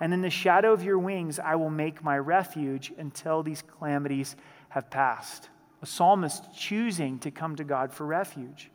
And 0.00 0.12
in 0.12 0.22
the 0.22 0.28
shadow 0.28 0.72
of 0.72 0.82
your 0.82 0.98
wings, 0.98 1.38
I 1.38 1.54
will 1.54 1.70
make 1.70 2.02
my 2.02 2.18
refuge 2.18 2.92
until 2.98 3.44
these 3.44 3.62
calamities 3.62 4.34
have 4.70 4.90
passed. 4.90 5.50
A 5.82 5.86
psalmist 5.86 6.52
choosing 6.52 7.20
to 7.20 7.30
come 7.30 7.54
to 7.54 7.62
God 7.62 7.92
for 7.92 8.04
refuge. 8.04 8.72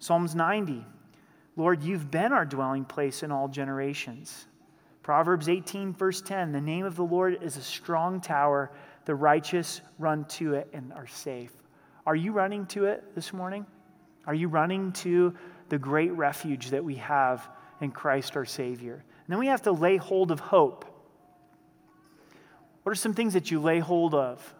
Psalms 0.00 0.34
90 0.34 0.84
Lord, 1.54 1.84
you've 1.84 2.10
been 2.10 2.32
our 2.32 2.44
dwelling 2.44 2.84
place 2.84 3.22
in 3.22 3.30
all 3.30 3.46
generations. 3.46 4.46
Proverbs 5.04 5.48
18, 5.48 5.92
verse 5.92 6.20
10 6.20 6.50
The 6.50 6.60
name 6.60 6.84
of 6.84 6.96
the 6.96 7.04
Lord 7.04 7.40
is 7.40 7.56
a 7.56 7.62
strong 7.62 8.20
tower. 8.20 8.72
The 9.04 9.14
righteous 9.14 9.82
run 10.00 10.24
to 10.30 10.54
it 10.54 10.68
and 10.72 10.92
are 10.92 11.06
safe. 11.06 11.52
Are 12.06 12.16
you 12.16 12.32
running 12.32 12.66
to 12.66 12.86
it 12.86 13.14
this 13.14 13.32
morning? 13.32 13.66
Are 14.26 14.34
you 14.34 14.48
running 14.48 14.92
to 14.92 15.34
the 15.68 15.78
great 15.78 16.12
refuge 16.12 16.70
that 16.70 16.84
we 16.84 16.96
have 16.96 17.48
in 17.80 17.90
Christ 17.90 18.36
our 18.36 18.44
Savior? 18.44 18.94
And 18.94 19.26
then 19.28 19.38
we 19.38 19.46
have 19.46 19.62
to 19.62 19.72
lay 19.72 19.96
hold 19.96 20.30
of 20.30 20.40
hope. 20.40 20.84
What 22.82 22.92
are 22.92 22.96
some 22.96 23.14
things 23.14 23.34
that 23.34 23.50
you 23.50 23.60
lay 23.60 23.78
hold 23.78 24.14
of? 24.14 24.54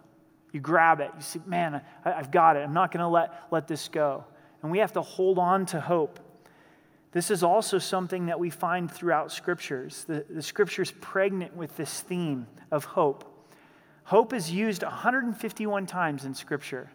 You 0.52 0.60
grab 0.60 1.00
it. 1.00 1.10
You 1.16 1.22
say, 1.22 1.40
man, 1.46 1.82
I, 2.04 2.10
have 2.10 2.30
got 2.30 2.56
it. 2.56 2.60
I'm 2.60 2.74
not 2.74 2.92
going 2.92 3.00
to 3.00 3.08
let, 3.08 3.48
let 3.50 3.66
this 3.66 3.88
go. 3.88 4.24
And 4.62 4.70
we 4.70 4.78
have 4.78 4.92
to 4.92 5.02
hold 5.02 5.38
on 5.38 5.66
to 5.66 5.80
hope. 5.80 6.20
This 7.10 7.30
is 7.30 7.42
also 7.42 7.78
something 7.78 8.26
that 8.26 8.38
we 8.38 8.50
find 8.50 8.90
throughout 8.90 9.32
scriptures. 9.32 10.04
The, 10.04 10.24
the 10.30 10.42
scripture's 10.42 10.92
pregnant 11.00 11.56
with 11.56 11.76
this 11.76 12.00
theme 12.00 12.46
of 12.70 12.84
hope. 12.84 13.24
Hope 14.04 14.32
is 14.32 14.50
used 14.50 14.82
151 14.82 15.86
times 15.86 16.24
in 16.24 16.34
scripture. 16.34 16.90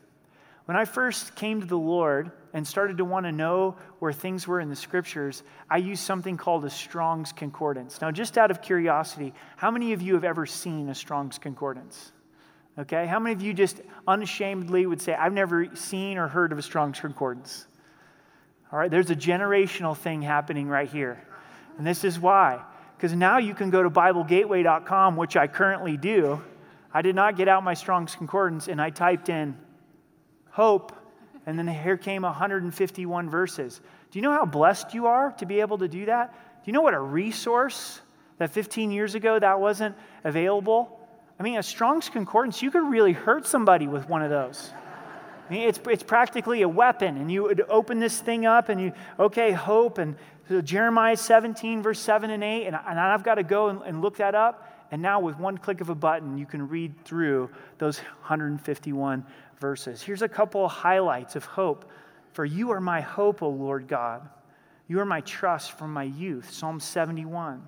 When 0.67 0.75
I 0.75 0.84
first 0.84 1.34
came 1.36 1.62
to 1.62 1.65
the 1.65 1.77
Lord 1.77 2.30
and 2.51 2.67
started 2.67 2.97
to 2.97 3.06
want 3.06 3.25
to 3.25 3.32
know 3.32 3.77
where 3.99 4.12
things 4.12 4.49
were 4.49 4.60
in 4.60 4.67
the 4.67 4.75
scriptures, 4.75 5.43
I 5.69 5.77
used 5.77 6.03
something 6.03 6.36
called 6.36 6.65
a 6.65 6.69
Strong's 6.69 7.32
Concordance. 7.32 8.01
Now, 8.01 8.12
just 8.12 8.38
out 8.38 8.51
of 8.51 8.62
curiosity, 8.62 9.34
how 9.56 9.71
many 9.71 9.93
of 9.93 10.01
you 10.01 10.15
have 10.15 10.25
ever 10.25 10.45
seen 10.45 10.89
a 10.89 10.95
Strong's 10.95 11.38
Concordance? 11.38 12.12
Okay, 12.77 13.08
how 13.08 13.17
many 13.17 13.34
of 13.34 13.41
you 13.41 13.53
just 13.53 13.80
unashamedly 14.10 14.86
would 14.86 15.01
say, 15.01 15.13
I've 15.13 15.32
never 15.32 15.73
seen 15.73 16.17
or 16.17 16.27
heard 16.27 16.51
of 16.51 16.58
a 16.58 16.62
Strong's 16.62 16.99
Concordance? 16.99 17.65
All 18.69 18.77
right, 18.77 18.91
there's 18.91 19.10
a 19.10 19.15
generational 19.15 19.95
thing 19.95 20.21
happening 20.21 20.67
right 20.67 20.89
here. 20.89 21.25
And 21.77 21.88
this 21.88 22.03
is 22.03 22.19
why. 22.19 22.62
Because 22.97 23.13
now 23.13 23.38
you 23.38 23.56
can 23.56 23.69
go 23.69 23.84
to 23.84 23.89
BibleGateway.com, 23.89 25.15
which 25.15 25.38
I 25.38 25.47
currently 25.47 25.95
do. 25.95 26.41
I 26.93 27.01
did 27.01 27.15
not 27.15 27.38
get 27.38 27.47
out 27.47 27.63
my 27.63 27.73
Strong's 27.73 28.15
Concordance 28.15 28.67
and 28.67 28.82
I 28.82 28.89
typed 28.89 29.30
in 29.30 29.56
hope, 30.58 30.91
and 31.46 31.58
then 31.58 31.67
here 31.67 31.98
came 31.98 32.24
151 32.24 33.30
verses. 33.30 33.80
Do 34.10 34.17
you 34.17 34.24
know 34.24 34.32
how 34.32 34.43
blessed 34.43 34.96
you 34.96 35.06
are 35.06 35.32
to 35.34 35.46
be 35.46 35.60
able 35.60 35.78
to 35.78 35.88
do 35.88 36.08
that? 36.08 36.34
Do 36.34 36.62
you 36.65 36.74
know 36.74 36.82
what 36.82 36.96
a 36.96 37.00
resource 37.00 38.02
that 38.39 38.50
15 38.50 38.89
years 38.89 39.13
ago 39.13 39.38
that 39.38 39.60
wasn't 39.60 39.96
available? 40.24 41.00
I 41.39 41.43
mean, 41.43 41.60
a 41.60 41.63
Strong's 41.63 42.10
Concordance, 42.10 42.63
you 42.63 42.72
could 42.72 42.89
really 42.89 43.13
hurt 43.13 43.46
somebody 43.46 43.86
with 43.86 44.10
one 44.10 44.24
of 44.24 44.32
those. 44.32 44.72
I 45.48 45.54
mean, 45.54 45.70
it's, 45.70 45.80
it's 45.88 46.02
practically 46.02 46.63
a 46.63 46.70
weapon. 46.70 47.17
And 47.17 47.32
you 47.32 47.43
would 47.43 47.63
open 47.70 48.00
this 48.00 48.20
thing 48.20 48.48
up 48.48 48.70
and 48.70 48.82
you, 48.82 48.93
okay, 49.20 49.52
hope. 49.52 50.00
And 50.00 50.15
so 50.50 50.60
Jeremiah 50.62 51.17
17, 51.17 51.84
verse 51.84 52.00
7 52.00 52.32
and 52.32 52.43
8. 52.43 52.65
And, 52.65 52.76
and 52.76 53.00
I've 53.00 53.24
got 53.24 53.36
to 53.36 53.43
go 53.43 53.70
and, 53.70 53.84
and 53.84 54.02
look 54.02 54.17
that 54.17 54.34
up. 54.34 54.67
And 54.91 55.02
now, 55.02 55.19
with 55.19 55.38
one 55.38 55.58
click 55.58 55.82
of 55.82 55.89
a 55.89 55.95
button, 55.95 56.38
you 56.38 56.45
can 56.45 56.67
read 56.67 56.93
through 57.04 57.50
those 57.78 58.00
151 58.00 59.26
verses. 59.60 60.02
Here's 60.02 60.21
a 60.21 60.30
couple 60.30 60.65
of 60.65 60.71
highlights 60.71 61.36
of 61.36 61.45
hope. 61.45 61.89
For 62.34 62.45
you 62.45 62.71
are 62.71 62.80
my 62.80 63.02
hope, 63.02 63.41
O 63.41 63.50
Lord 63.50 63.88
God. 63.88 64.30
You 64.88 65.00
are 65.00 65.06
my 65.06 65.21
trust 65.21 65.71
from 65.73 65.91
my 65.91 66.04
youth. 66.04 66.52
Psalm 66.52 66.80
71. 66.80 67.67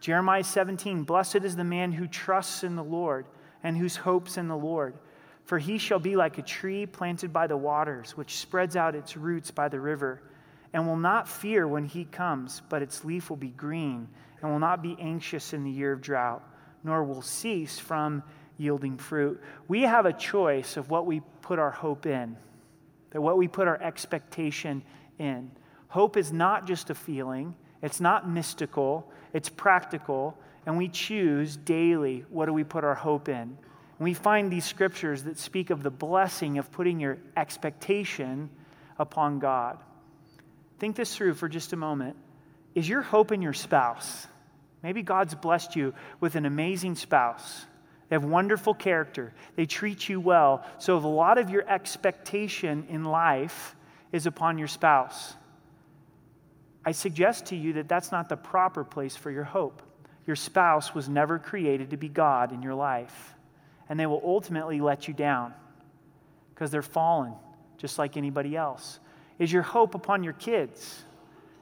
Jeremiah 0.00 0.44
17. 0.44 1.02
Blessed 1.02 1.36
is 1.36 1.56
the 1.56 1.64
man 1.64 1.90
who 1.90 2.06
trusts 2.06 2.62
in 2.62 2.76
the 2.76 2.84
Lord 2.84 3.26
and 3.62 3.76
whose 3.76 3.96
hopes 3.96 4.36
in 4.36 4.46
the 4.46 4.56
Lord. 4.56 4.94
For 5.44 5.58
he 5.58 5.78
shall 5.78 5.98
be 5.98 6.16
like 6.16 6.38
a 6.38 6.42
tree 6.42 6.86
planted 6.86 7.32
by 7.32 7.46
the 7.46 7.56
waters, 7.56 8.16
which 8.16 8.36
spreads 8.36 8.76
out 8.76 8.94
its 8.94 9.16
roots 9.16 9.50
by 9.50 9.68
the 9.68 9.80
river, 9.80 10.22
and 10.72 10.86
will 10.86 10.96
not 10.96 11.28
fear 11.28 11.66
when 11.66 11.84
he 11.84 12.04
comes, 12.04 12.62
but 12.68 12.82
its 12.82 13.04
leaf 13.04 13.30
will 13.30 13.36
be 13.36 13.48
green, 13.48 14.08
and 14.44 14.52
will 14.52 14.60
not 14.60 14.80
be 14.80 14.96
anxious 15.00 15.52
in 15.52 15.64
the 15.64 15.70
year 15.70 15.92
of 15.92 16.00
drought, 16.00 16.48
nor 16.84 17.02
will 17.02 17.22
cease 17.22 17.80
from 17.80 18.22
yielding 18.58 18.96
fruit. 18.96 19.42
We 19.66 19.82
have 19.82 20.06
a 20.06 20.12
choice 20.12 20.76
of 20.76 20.88
what 20.90 21.06
we 21.06 21.22
put 21.42 21.58
our 21.58 21.72
hope 21.72 22.06
in, 22.06 22.36
that 23.10 23.20
what 23.20 23.36
we 23.36 23.48
put 23.48 23.66
our 23.66 23.82
expectation 23.82 24.84
in. 25.18 25.50
Hope 25.88 26.16
is 26.16 26.32
not 26.32 26.68
just 26.68 26.90
a 26.90 26.94
feeling, 26.94 27.56
it's 27.82 28.00
not 28.00 28.28
mystical, 28.28 29.10
it's 29.32 29.48
practical, 29.48 30.38
and 30.64 30.78
we 30.78 30.88
choose 30.88 31.56
daily 31.56 32.24
what 32.30 32.46
do 32.46 32.52
we 32.52 32.62
put 32.62 32.84
our 32.84 32.94
hope 32.94 33.28
in 33.28 33.58
we 34.04 34.14
find 34.14 34.52
these 34.52 34.64
scriptures 34.64 35.22
that 35.24 35.38
speak 35.38 35.70
of 35.70 35.82
the 35.82 35.90
blessing 35.90 36.58
of 36.58 36.70
putting 36.70 37.00
your 37.00 37.18
expectation 37.36 38.50
upon 38.98 39.38
God. 39.38 39.78
Think 40.78 40.94
this 40.94 41.16
through 41.16 41.34
for 41.34 41.48
just 41.48 41.72
a 41.72 41.76
moment. 41.76 42.16
Is 42.74 42.88
your 42.88 43.00
hope 43.02 43.32
in 43.32 43.40
your 43.40 43.54
spouse? 43.54 44.26
Maybe 44.84 45.02
God's 45.02 45.34
blessed 45.34 45.74
you 45.74 45.94
with 46.20 46.36
an 46.36 46.46
amazing 46.46 46.94
spouse. 46.94 47.66
They 48.08 48.14
have 48.14 48.24
wonderful 48.24 48.74
character. 48.74 49.34
They 49.56 49.66
treat 49.66 50.08
you 50.08 50.20
well. 50.20 50.64
So, 50.78 50.96
a 50.96 50.98
lot 50.98 51.38
of 51.38 51.50
your 51.50 51.68
expectation 51.68 52.86
in 52.88 53.04
life 53.04 53.74
is 54.12 54.26
upon 54.26 54.58
your 54.58 54.68
spouse, 54.68 55.34
I 56.84 56.92
suggest 56.92 57.46
to 57.46 57.56
you 57.56 57.72
that 57.72 57.88
that's 57.88 58.12
not 58.12 58.28
the 58.28 58.36
proper 58.36 58.84
place 58.84 59.16
for 59.16 59.32
your 59.32 59.42
hope. 59.42 59.82
Your 60.24 60.36
spouse 60.36 60.94
was 60.94 61.08
never 61.08 61.40
created 61.40 61.90
to 61.90 61.96
be 61.96 62.08
God 62.08 62.52
in 62.52 62.62
your 62.62 62.74
life 62.74 63.34
and 63.88 63.98
they 63.98 64.06
will 64.06 64.22
ultimately 64.24 64.80
let 64.80 65.08
you 65.08 65.14
down 65.14 65.52
because 66.54 66.70
they're 66.70 66.82
fallen, 66.82 67.34
just 67.78 67.98
like 67.98 68.16
anybody 68.16 68.56
else. 68.56 69.00
Is 69.38 69.52
your 69.52 69.62
hope 69.62 69.94
upon 69.94 70.22
your 70.22 70.32
kids? 70.34 71.04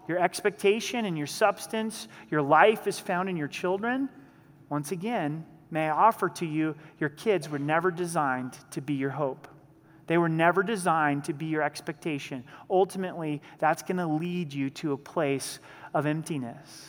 Your 0.09 0.19
expectation 0.19 1.05
and 1.05 1.17
your 1.17 1.27
substance, 1.27 2.09
your 2.31 2.43
life 2.43 2.87
is 2.87 2.99
found 2.99 3.29
in 3.29 3.37
your 3.37 3.49
children? 3.49 4.09
Once 4.69 4.93
again, 4.93 5.45
may 5.71 5.89
I 5.89 5.91
offer 5.91 6.29
to 6.29 6.47
you, 6.47 6.75
your 6.99 7.11
kids 7.11 7.49
were 7.49 7.59
never 7.59 7.91
designed 7.91 8.57
to 8.73 8.81
be 8.81 8.95
your 8.95 9.11
hope. 9.11 9.49
They 10.09 10.19
were 10.19 10.29
never 10.29 10.63
designed 10.63 11.25
to 11.25 11.33
be 11.33 11.47
your 11.47 11.63
expectation. 11.63 12.45
Ultimately, 12.69 13.41
that's 13.59 13.83
going 13.83 13.99
to 13.99 14.07
lead 14.07 14.53
you 14.53 14.71
to 14.71 14.93
a 14.93 14.97
place 14.97 15.61
of 15.95 16.07
emptiness. 16.07 16.89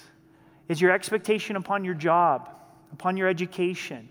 Is 0.68 0.82
your 0.82 0.92
expectation 0.92 1.56
upon 1.56 1.86
your 1.86 1.94
job, 1.94 2.50
upon 2.92 3.18
your 3.18 3.28
education? 3.28 4.10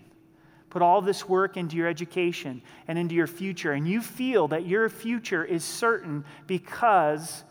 put 0.73 0.81
all 0.81 1.03
this 1.03 1.29
work 1.29 1.55
into 1.55 1.75
your 1.75 1.87
education 1.87 2.59
and 2.87 2.97
into 2.97 3.13
your 3.13 3.27
future, 3.27 3.73
and 3.73 3.87
you 3.87 4.01
feel 4.01 4.47
that 4.47 4.65
your 4.65 4.89
future 4.89 5.45
is 5.45 5.63
certain 5.63 6.25
because 6.47 7.43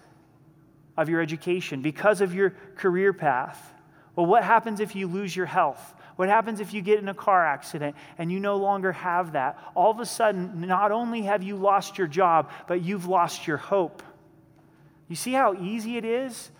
of 0.96 1.08
your 1.08 1.20
education, 1.20 1.82
because 1.82 2.20
of 2.20 2.34
your 2.34 2.50
career 2.76 3.12
path. 3.12 3.72
Well, 4.14 4.26
what 4.26 4.44
happens 4.44 4.80
if 4.80 4.94
you 4.94 5.06
lose 5.06 5.34
your 5.34 5.46
health? 5.46 5.94
What 6.16 6.28
happens 6.28 6.60
if 6.60 6.74
you 6.74 6.82
get 6.82 6.98
in 6.98 7.08
a 7.08 7.14
car 7.14 7.44
accident 7.44 7.96
and 8.18 8.30
you 8.30 8.38
no 8.38 8.56
longer 8.56 8.92
have 8.92 9.32
that? 9.32 9.58
All 9.74 9.90
of 9.90 10.00
a 10.00 10.06
sudden, 10.06 10.60
not 10.60 10.92
only 10.92 11.22
have 11.22 11.42
you 11.42 11.56
lost 11.56 11.96
your 11.96 12.06
job, 12.06 12.50
but 12.68 12.82
you've 12.82 13.06
lost 13.06 13.46
your 13.46 13.56
hope. 13.56 14.02
You 15.08 15.16
see 15.16 15.32
how 15.32 15.54
easy 15.54 15.96
it 15.96 16.04
is? 16.04 16.50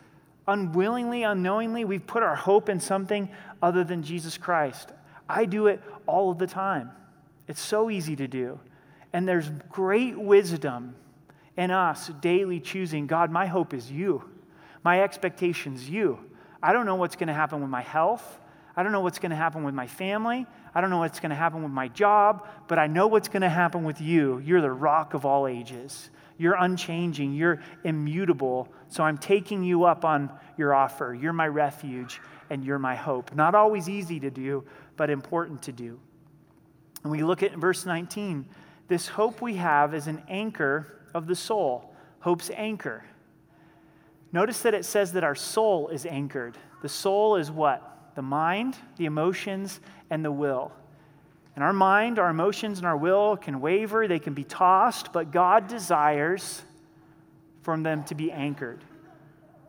Unwillingly, 0.48 1.22
unknowingly, 1.22 1.84
we've 1.84 2.06
put 2.06 2.22
our 2.22 2.34
hope 2.34 2.68
in 2.68 2.80
something 2.80 3.28
other 3.62 3.84
than 3.84 4.02
Jesus 4.02 4.38
Christ. 4.38 4.90
I 5.28 5.44
do 5.44 5.68
it 5.68 5.80
all 6.06 6.30
of 6.30 6.38
the 6.38 6.46
time. 6.46 6.90
It's 7.46 7.60
so 7.60 7.90
easy 7.90 8.16
to 8.16 8.26
do. 8.26 8.58
And 9.12 9.28
there's 9.28 9.48
great 9.68 10.18
wisdom 10.18 10.94
in 11.62 11.70
us 11.70 12.08
daily 12.20 12.60
choosing 12.60 13.06
God, 13.06 13.30
my 13.30 13.46
hope 13.46 13.72
is 13.72 13.90
you. 13.90 14.24
My 14.84 15.02
expectation's 15.02 15.88
you. 15.88 16.18
I 16.62 16.72
don't 16.72 16.86
know 16.86 16.96
what's 16.96 17.16
going 17.16 17.28
to 17.28 17.34
happen 17.34 17.60
with 17.60 17.70
my 17.70 17.82
health. 17.82 18.40
I 18.76 18.82
don't 18.82 18.90
know 18.90 19.00
what's 19.00 19.18
going 19.18 19.30
to 19.30 19.36
happen 19.36 19.62
with 19.62 19.74
my 19.74 19.86
family. 19.86 20.46
I 20.74 20.80
don't 20.80 20.90
know 20.90 20.98
what's 20.98 21.20
going 21.20 21.30
to 21.30 21.36
happen 21.36 21.62
with 21.62 21.72
my 21.72 21.88
job, 21.88 22.48
but 22.66 22.78
I 22.78 22.86
know 22.88 23.06
what's 23.06 23.28
going 23.28 23.42
to 23.42 23.48
happen 23.48 23.84
with 23.84 24.00
you. 24.00 24.38
You're 24.38 24.60
the 24.60 24.70
rock 24.72 25.14
of 25.14 25.24
all 25.24 25.46
ages. 25.46 26.10
You're 26.36 26.56
unchanging. 26.56 27.34
You're 27.34 27.62
immutable. 27.84 28.68
So 28.88 29.04
I'm 29.04 29.18
taking 29.18 29.62
you 29.62 29.84
up 29.84 30.04
on 30.04 30.30
your 30.56 30.74
offer. 30.74 31.14
You're 31.14 31.32
my 31.32 31.46
refuge 31.46 32.20
and 32.50 32.64
you're 32.64 32.78
my 32.78 32.96
hope. 32.96 33.34
Not 33.34 33.54
always 33.54 33.88
easy 33.88 34.18
to 34.20 34.30
do, 34.30 34.64
but 34.96 35.10
important 35.10 35.62
to 35.62 35.72
do. 35.72 36.00
And 37.02 37.12
we 37.12 37.22
look 37.22 37.42
at 37.42 37.54
verse 37.54 37.86
19. 37.86 38.46
This 38.88 39.06
hope 39.06 39.40
we 39.40 39.54
have 39.54 39.94
is 39.94 40.06
an 40.06 40.22
anchor 40.28 40.98
of 41.14 41.26
the 41.26 41.34
soul, 41.34 41.94
hope's 42.20 42.50
anchor. 42.50 43.04
Notice 44.32 44.62
that 44.62 44.74
it 44.74 44.84
says 44.84 45.12
that 45.12 45.24
our 45.24 45.34
soul 45.34 45.88
is 45.88 46.06
anchored. 46.06 46.56
The 46.80 46.88
soul 46.88 47.36
is 47.36 47.50
what? 47.50 48.12
The 48.14 48.22
mind, 48.22 48.76
the 48.96 49.04
emotions, 49.04 49.80
and 50.10 50.24
the 50.24 50.32
will. 50.32 50.72
And 51.54 51.62
our 51.62 51.72
mind, 51.72 52.18
our 52.18 52.30
emotions, 52.30 52.78
and 52.78 52.86
our 52.86 52.96
will 52.96 53.36
can 53.36 53.60
waver, 53.60 54.08
they 54.08 54.18
can 54.18 54.32
be 54.32 54.44
tossed, 54.44 55.12
but 55.12 55.30
God 55.30 55.68
desires 55.68 56.62
for 57.62 57.78
them 57.78 58.04
to 58.04 58.14
be 58.14 58.32
anchored. 58.32 58.80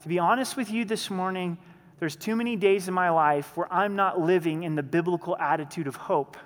To 0.01 0.07
be 0.07 0.19
honest 0.19 0.55
with 0.55 0.71
you 0.71 0.85
this 0.85 1.09
morning, 1.09 1.57
there's 1.99 2.15
too 2.15 2.35
many 2.35 2.55
days 2.55 2.87
in 2.87 2.93
my 2.93 3.09
life 3.09 3.55
where 3.55 3.71
I'm 3.71 3.95
not 3.95 4.19
living 4.19 4.63
in 4.63 4.75
the 4.75 4.83
biblical 4.83 5.37
attitude 5.37 5.87
of 5.87 5.95
hope. 5.95 6.37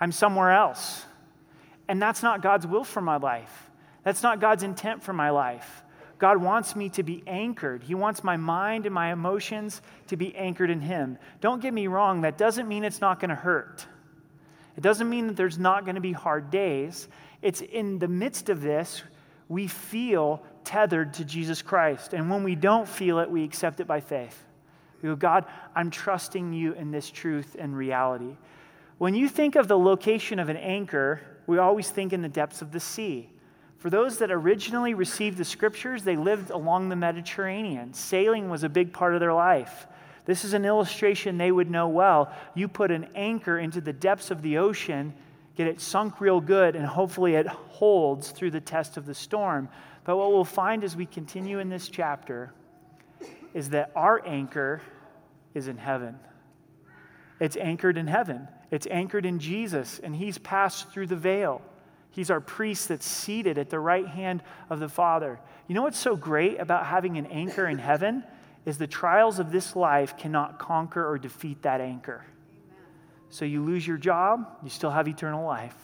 I'm 0.00 0.12
somewhere 0.12 0.52
else. 0.52 1.04
And 1.88 2.00
that's 2.00 2.22
not 2.22 2.40
God's 2.40 2.66
will 2.66 2.84
for 2.84 3.00
my 3.00 3.16
life. 3.16 3.70
That's 4.04 4.22
not 4.22 4.40
God's 4.40 4.62
intent 4.62 5.02
for 5.02 5.12
my 5.12 5.30
life. 5.30 5.82
God 6.18 6.38
wants 6.38 6.76
me 6.76 6.88
to 6.90 7.02
be 7.02 7.22
anchored. 7.26 7.82
He 7.82 7.96
wants 7.96 8.22
my 8.22 8.36
mind 8.36 8.86
and 8.86 8.94
my 8.94 9.12
emotions 9.12 9.82
to 10.06 10.16
be 10.16 10.34
anchored 10.36 10.70
in 10.70 10.80
Him. 10.80 11.18
Don't 11.40 11.60
get 11.60 11.74
me 11.74 11.88
wrong, 11.88 12.20
that 12.20 12.38
doesn't 12.38 12.68
mean 12.68 12.84
it's 12.84 13.00
not 13.00 13.18
going 13.18 13.30
to 13.30 13.34
hurt. 13.34 13.86
It 14.76 14.82
doesn't 14.82 15.10
mean 15.10 15.26
that 15.26 15.36
there's 15.36 15.58
not 15.58 15.84
going 15.84 15.96
to 15.96 16.00
be 16.00 16.12
hard 16.12 16.50
days. 16.50 17.08
It's 17.42 17.60
in 17.60 17.98
the 17.98 18.08
midst 18.08 18.48
of 18.48 18.62
this, 18.62 19.02
we 19.48 19.66
feel 19.66 20.42
tethered 20.64 21.14
to 21.14 21.24
Jesus 21.24 21.60
Christ. 21.60 22.14
And 22.14 22.30
when 22.30 22.44
we 22.44 22.54
don't 22.54 22.88
feel 22.88 23.18
it, 23.18 23.28
we 23.28 23.44
accept 23.44 23.80
it 23.80 23.86
by 23.86 24.00
faith. 24.00 24.44
We 25.02 25.08
go, 25.08 25.16
God, 25.16 25.44
I'm 25.74 25.90
trusting 25.90 26.52
you 26.52 26.72
in 26.74 26.92
this 26.92 27.10
truth 27.10 27.56
and 27.58 27.76
reality. 27.76 28.36
When 28.98 29.14
you 29.14 29.28
think 29.28 29.56
of 29.56 29.66
the 29.66 29.78
location 29.78 30.38
of 30.38 30.48
an 30.48 30.56
anchor, 30.56 31.20
we 31.48 31.58
always 31.58 31.90
think 31.90 32.12
in 32.12 32.22
the 32.22 32.28
depths 32.28 32.62
of 32.62 32.70
the 32.70 32.78
sea. 32.78 33.28
For 33.82 33.90
those 33.90 34.18
that 34.18 34.30
originally 34.30 34.94
received 34.94 35.38
the 35.38 35.44
scriptures, 35.44 36.04
they 36.04 36.14
lived 36.14 36.50
along 36.50 36.88
the 36.88 36.94
Mediterranean. 36.94 37.94
Sailing 37.94 38.48
was 38.48 38.62
a 38.62 38.68
big 38.68 38.92
part 38.92 39.14
of 39.14 39.18
their 39.18 39.34
life. 39.34 39.88
This 40.24 40.44
is 40.44 40.54
an 40.54 40.64
illustration 40.64 41.36
they 41.36 41.50
would 41.50 41.68
know 41.68 41.88
well. 41.88 42.32
You 42.54 42.68
put 42.68 42.92
an 42.92 43.08
anchor 43.16 43.58
into 43.58 43.80
the 43.80 43.92
depths 43.92 44.30
of 44.30 44.40
the 44.40 44.58
ocean, 44.58 45.12
get 45.56 45.66
it 45.66 45.80
sunk 45.80 46.20
real 46.20 46.40
good, 46.40 46.76
and 46.76 46.86
hopefully 46.86 47.34
it 47.34 47.48
holds 47.48 48.30
through 48.30 48.52
the 48.52 48.60
test 48.60 48.96
of 48.96 49.04
the 49.04 49.16
storm. 49.16 49.68
But 50.04 50.16
what 50.16 50.30
we'll 50.30 50.44
find 50.44 50.84
as 50.84 50.94
we 50.94 51.04
continue 51.04 51.58
in 51.58 51.68
this 51.68 51.88
chapter 51.88 52.52
is 53.52 53.70
that 53.70 53.90
our 53.96 54.24
anchor 54.24 54.80
is 55.54 55.66
in 55.66 55.76
heaven. 55.76 56.20
It's 57.40 57.56
anchored 57.56 57.98
in 57.98 58.06
heaven, 58.06 58.46
it's 58.70 58.86
anchored 58.86 59.26
in 59.26 59.40
Jesus, 59.40 59.98
and 59.98 60.14
He's 60.14 60.38
passed 60.38 60.90
through 60.90 61.08
the 61.08 61.16
veil. 61.16 61.62
He's 62.12 62.30
our 62.30 62.40
priest 62.40 62.88
that's 62.88 63.06
seated 63.06 63.58
at 63.58 63.70
the 63.70 63.80
right 63.80 64.06
hand 64.06 64.42
of 64.70 64.80
the 64.80 64.88
Father. 64.88 65.40
You 65.66 65.74
know 65.74 65.82
what's 65.82 65.98
so 65.98 66.14
great 66.14 66.60
about 66.60 66.86
having 66.86 67.16
an 67.18 67.26
anchor 67.26 67.66
in 67.66 67.78
heaven? 67.78 68.22
Is 68.64 68.78
the 68.78 68.86
trials 68.86 69.38
of 69.38 69.50
this 69.50 69.74
life 69.74 70.16
cannot 70.16 70.58
conquer 70.58 71.04
or 71.04 71.18
defeat 71.18 71.62
that 71.62 71.80
anchor. 71.80 72.24
So 73.30 73.44
you 73.44 73.64
lose 73.64 73.86
your 73.86 73.96
job, 73.96 74.46
you 74.62 74.68
still 74.68 74.90
have 74.90 75.08
eternal 75.08 75.44
life. 75.44 75.74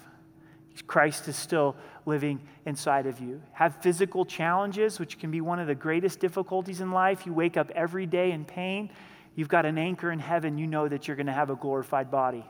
Christ 0.87 1.27
is 1.29 1.37
still 1.37 1.75
living 2.07 2.41
inside 2.67 3.07
of 3.07 3.21
you. 3.21 3.43
Have 3.53 3.83
physical 3.83 4.25
challenges, 4.25 5.01
which 5.01 5.19
can 5.19 5.31
be 5.31 5.41
one 5.41 5.59
of 5.59 5.67
the 5.67 5.75
greatest 5.75 6.21
difficulties 6.21 6.81
in 6.81 6.93
life. 6.93 7.27
You 7.27 7.33
wake 7.33 7.57
up 7.57 7.71
every 7.71 8.07
day 8.07 8.31
in 8.31 8.45
pain. 8.45 8.91
You've 9.35 9.49
got 9.49 9.67
an 9.67 9.77
anchor 9.77 10.13
in 10.13 10.19
heaven. 10.19 10.57
You 10.57 10.67
know 10.67 10.87
that 10.87 11.09
you're 11.09 11.17
going 11.17 11.27
to 11.27 11.33
have 11.33 11.51
a 11.51 11.57
glorified 11.57 12.11
body. 12.11 12.45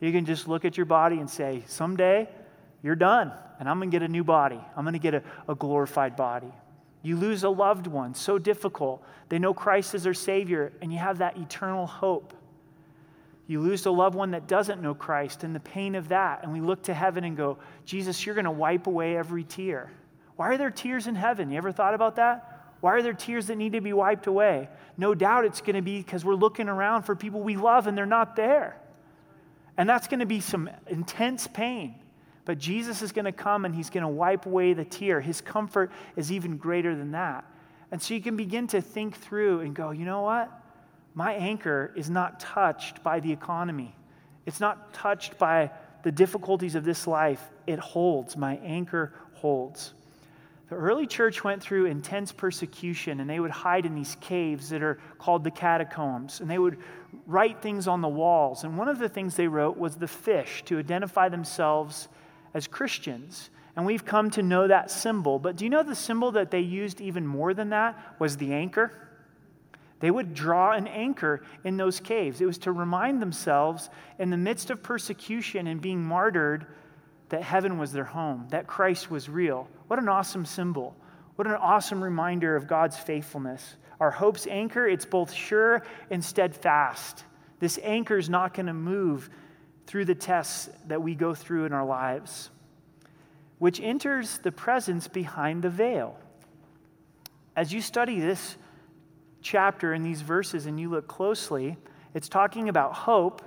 You 0.00 0.10
can 0.10 0.24
just 0.24 0.48
look 0.48 0.64
at 0.64 0.76
your 0.76 0.86
body 0.86 1.18
and 1.18 1.28
say, 1.28 1.62
Someday 1.66 2.28
you're 2.82 2.96
done, 2.96 3.32
and 3.58 3.68
I'm 3.68 3.78
going 3.78 3.90
to 3.90 3.94
get 3.94 4.02
a 4.02 4.10
new 4.10 4.24
body. 4.24 4.60
I'm 4.76 4.84
going 4.84 4.94
to 4.94 4.98
get 4.98 5.14
a, 5.14 5.22
a 5.48 5.54
glorified 5.54 6.16
body. 6.16 6.52
You 7.02 7.16
lose 7.16 7.44
a 7.44 7.48
loved 7.48 7.86
one, 7.86 8.14
so 8.14 8.38
difficult. 8.38 9.02
They 9.28 9.38
know 9.38 9.54
Christ 9.54 9.94
is 9.94 10.02
their 10.02 10.14
Savior, 10.14 10.72
and 10.82 10.92
you 10.92 10.98
have 10.98 11.18
that 11.18 11.36
eternal 11.36 11.86
hope. 11.86 12.34
You 13.46 13.60
lose 13.60 13.84
a 13.86 13.90
loved 13.90 14.14
one 14.14 14.30
that 14.30 14.46
doesn't 14.46 14.80
know 14.80 14.94
Christ 14.94 15.42
and 15.42 15.54
the 15.54 15.60
pain 15.60 15.94
of 15.94 16.08
that. 16.08 16.44
And 16.44 16.52
we 16.52 16.60
look 16.60 16.84
to 16.84 16.94
heaven 16.94 17.24
and 17.24 17.36
go, 17.36 17.58
Jesus, 17.84 18.24
you're 18.24 18.34
going 18.34 18.44
to 18.44 18.50
wipe 18.50 18.86
away 18.86 19.16
every 19.16 19.44
tear. 19.44 19.90
Why 20.36 20.50
are 20.50 20.56
there 20.56 20.70
tears 20.70 21.06
in 21.06 21.16
heaven? 21.16 21.50
You 21.50 21.58
ever 21.58 21.72
thought 21.72 21.94
about 21.94 22.16
that? 22.16 22.74
Why 22.80 22.92
are 22.92 23.02
there 23.02 23.12
tears 23.12 23.48
that 23.48 23.56
need 23.56 23.72
to 23.72 23.80
be 23.80 23.92
wiped 23.92 24.26
away? 24.26 24.68
No 24.96 25.14
doubt 25.14 25.44
it's 25.44 25.60
going 25.60 25.76
to 25.76 25.82
be 25.82 25.98
because 25.98 26.24
we're 26.24 26.34
looking 26.34 26.68
around 26.68 27.02
for 27.02 27.14
people 27.16 27.40
we 27.40 27.56
love 27.56 27.86
and 27.86 27.98
they're 27.98 28.06
not 28.06 28.36
there. 28.36 28.80
And 29.76 29.88
that's 29.88 30.08
going 30.08 30.20
to 30.20 30.26
be 30.26 30.40
some 30.40 30.70
intense 30.86 31.46
pain. 31.46 31.94
But 32.50 32.58
Jesus 32.58 33.00
is 33.00 33.12
going 33.12 33.26
to 33.26 33.32
come 33.32 33.64
and 33.64 33.72
he's 33.72 33.90
going 33.90 34.02
to 34.02 34.08
wipe 34.08 34.44
away 34.44 34.72
the 34.72 34.84
tear. 34.84 35.20
His 35.20 35.40
comfort 35.40 35.92
is 36.16 36.32
even 36.32 36.56
greater 36.56 36.96
than 36.96 37.12
that. 37.12 37.44
And 37.92 38.02
so 38.02 38.12
you 38.12 38.20
can 38.20 38.36
begin 38.36 38.66
to 38.66 38.80
think 38.80 39.16
through 39.16 39.60
and 39.60 39.72
go, 39.72 39.92
you 39.92 40.04
know 40.04 40.22
what? 40.22 40.50
My 41.14 41.34
anchor 41.34 41.92
is 41.94 42.10
not 42.10 42.40
touched 42.40 43.04
by 43.04 43.20
the 43.20 43.30
economy, 43.30 43.94
it's 44.46 44.58
not 44.58 44.92
touched 44.92 45.38
by 45.38 45.70
the 46.02 46.10
difficulties 46.10 46.74
of 46.74 46.82
this 46.82 47.06
life. 47.06 47.40
It 47.68 47.78
holds. 47.78 48.36
My 48.36 48.56
anchor 48.64 49.12
holds. 49.34 49.94
The 50.70 50.74
early 50.74 51.06
church 51.06 51.44
went 51.44 51.62
through 51.62 51.86
intense 51.86 52.32
persecution, 52.32 53.20
and 53.20 53.30
they 53.30 53.38
would 53.38 53.52
hide 53.52 53.86
in 53.86 53.94
these 53.94 54.16
caves 54.20 54.70
that 54.70 54.82
are 54.82 54.98
called 55.20 55.44
the 55.44 55.52
catacombs. 55.52 56.40
And 56.40 56.50
they 56.50 56.58
would 56.58 56.78
write 57.28 57.62
things 57.62 57.86
on 57.86 58.00
the 58.00 58.08
walls. 58.08 58.64
And 58.64 58.76
one 58.76 58.88
of 58.88 58.98
the 58.98 59.08
things 59.08 59.36
they 59.36 59.46
wrote 59.46 59.76
was 59.76 59.94
the 59.94 60.08
fish 60.08 60.64
to 60.64 60.80
identify 60.80 61.28
themselves 61.28 62.08
as 62.54 62.66
Christians. 62.66 63.50
And 63.76 63.86
we've 63.86 64.04
come 64.04 64.30
to 64.30 64.42
know 64.42 64.68
that 64.68 64.90
symbol. 64.90 65.38
But 65.38 65.56
do 65.56 65.64
you 65.64 65.70
know 65.70 65.82
the 65.82 65.94
symbol 65.94 66.32
that 66.32 66.50
they 66.50 66.60
used 66.60 67.00
even 67.00 67.26
more 67.26 67.54
than 67.54 67.70
that 67.70 68.16
was 68.18 68.36
the 68.36 68.52
anchor? 68.52 68.92
They 70.00 70.10
would 70.10 70.34
draw 70.34 70.72
an 70.72 70.86
anchor 70.86 71.42
in 71.62 71.76
those 71.76 72.00
caves. 72.00 72.40
It 72.40 72.46
was 72.46 72.58
to 72.58 72.72
remind 72.72 73.20
themselves, 73.20 73.90
in 74.18 74.30
the 74.30 74.36
midst 74.36 74.70
of 74.70 74.82
persecution 74.82 75.66
and 75.66 75.80
being 75.80 76.02
martyred, 76.02 76.66
that 77.28 77.42
heaven 77.42 77.78
was 77.78 77.92
their 77.92 78.04
home, 78.04 78.46
that 78.50 78.66
Christ 78.66 79.10
was 79.10 79.28
real. 79.28 79.68
What 79.86 79.98
an 79.98 80.08
awesome 80.08 80.44
symbol. 80.44 80.96
What 81.36 81.46
an 81.46 81.54
awesome 81.54 82.02
reminder 82.02 82.56
of 82.56 82.66
God's 82.66 82.96
faithfulness. 82.96 83.76
Our 84.00 84.10
hope's 84.10 84.46
anchor, 84.46 84.88
it's 84.88 85.04
both 85.04 85.32
sure 85.32 85.82
and 86.10 86.24
steadfast. 86.24 87.24
This 87.60 87.78
anchor 87.82 88.18
is 88.18 88.28
not 88.28 88.54
going 88.54 88.66
to 88.66 88.74
move 88.74 89.30
through 89.90 90.04
the 90.04 90.14
tests 90.14 90.70
that 90.86 91.02
we 91.02 91.16
go 91.16 91.34
through 91.34 91.64
in 91.64 91.72
our 91.72 91.84
lives, 91.84 92.48
which 93.58 93.80
enters 93.80 94.38
the 94.38 94.52
presence 94.52 95.08
behind 95.08 95.64
the 95.64 95.68
veil. 95.68 96.16
As 97.56 97.72
you 97.72 97.80
study 97.80 98.20
this 98.20 98.56
chapter 99.42 99.92
and 99.92 100.06
these 100.06 100.22
verses 100.22 100.66
and 100.66 100.78
you 100.78 100.88
look 100.88 101.08
closely, 101.08 101.76
it's 102.14 102.28
talking 102.28 102.68
about 102.68 102.94
hope, 102.94 103.42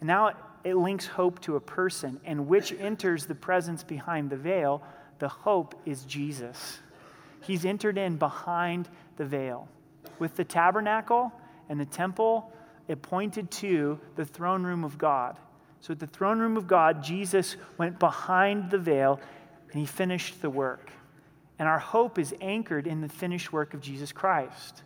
and 0.00 0.06
now 0.06 0.32
it 0.64 0.74
links 0.74 1.06
hope 1.06 1.40
to 1.40 1.56
a 1.56 1.60
person, 1.60 2.20
and 2.26 2.46
which 2.46 2.74
enters 2.78 3.24
the 3.24 3.34
presence 3.34 3.82
behind 3.82 4.28
the 4.28 4.36
veil. 4.36 4.82
The 5.18 5.28
hope 5.28 5.80
is 5.86 6.04
Jesus. 6.04 6.78
He's 7.40 7.64
entered 7.64 7.96
in 7.96 8.18
behind 8.18 8.86
the 9.16 9.24
veil. 9.24 9.66
With 10.18 10.36
the 10.36 10.44
tabernacle 10.44 11.32
and 11.70 11.80
the 11.80 11.86
temple, 11.86 12.52
it 12.86 13.00
pointed 13.00 13.50
to 13.52 13.98
the 14.16 14.26
throne 14.26 14.62
room 14.62 14.84
of 14.84 14.98
God. 14.98 15.38
So 15.80 15.92
at 15.92 15.98
the 15.98 16.06
throne 16.06 16.38
room 16.38 16.56
of 16.56 16.66
God, 16.66 17.02
Jesus 17.02 17.56
went 17.78 17.98
behind 17.98 18.70
the 18.70 18.78
veil 18.78 19.20
and 19.72 19.80
he 19.80 19.86
finished 19.86 20.42
the 20.42 20.50
work. 20.50 20.90
And 21.58 21.68
our 21.68 21.78
hope 21.78 22.18
is 22.18 22.34
anchored 22.40 22.86
in 22.86 23.00
the 23.00 23.08
finished 23.08 23.52
work 23.52 23.74
of 23.74 23.80
Jesus 23.80 24.12
Christ. 24.12 24.82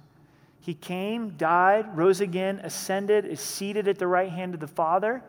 He 0.61 0.74
came, 0.74 1.30
died, 1.30 1.96
rose 1.96 2.20
again, 2.20 2.59
ascended, 2.62 3.26
is 3.26 3.40
seated 3.40 3.87
at 3.87 3.98
the 3.98 4.07
right 4.07 4.30
hand 4.30 4.54
of 4.54 4.61
the 4.61 4.66
Father, 4.66 5.22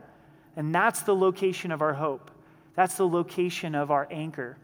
and 0.56 0.74
that's 0.74 1.02
the 1.02 1.16
location 1.16 1.72
of 1.72 1.82
our 1.82 1.94
hope. 1.94 2.32
That's 2.76 2.96
the 2.96 3.08
location 3.08 3.76
of 3.76 3.92
our 3.92 4.08
anchor. 4.10 4.58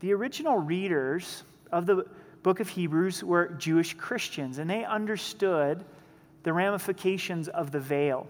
The 0.00 0.14
original 0.14 0.56
readers 0.56 1.44
of 1.70 1.86
the 1.86 2.06
book 2.42 2.60
of 2.60 2.68
Hebrews 2.68 3.22
were 3.24 3.48
Jewish 3.58 3.94
Christians, 3.94 4.58
and 4.58 4.70
they 4.70 4.84
understood 4.84 5.84
the 6.44 6.52
ramifications 6.52 7.48
of 7.48 7.70
the 7.70 7.80
veil. 7.80 8.26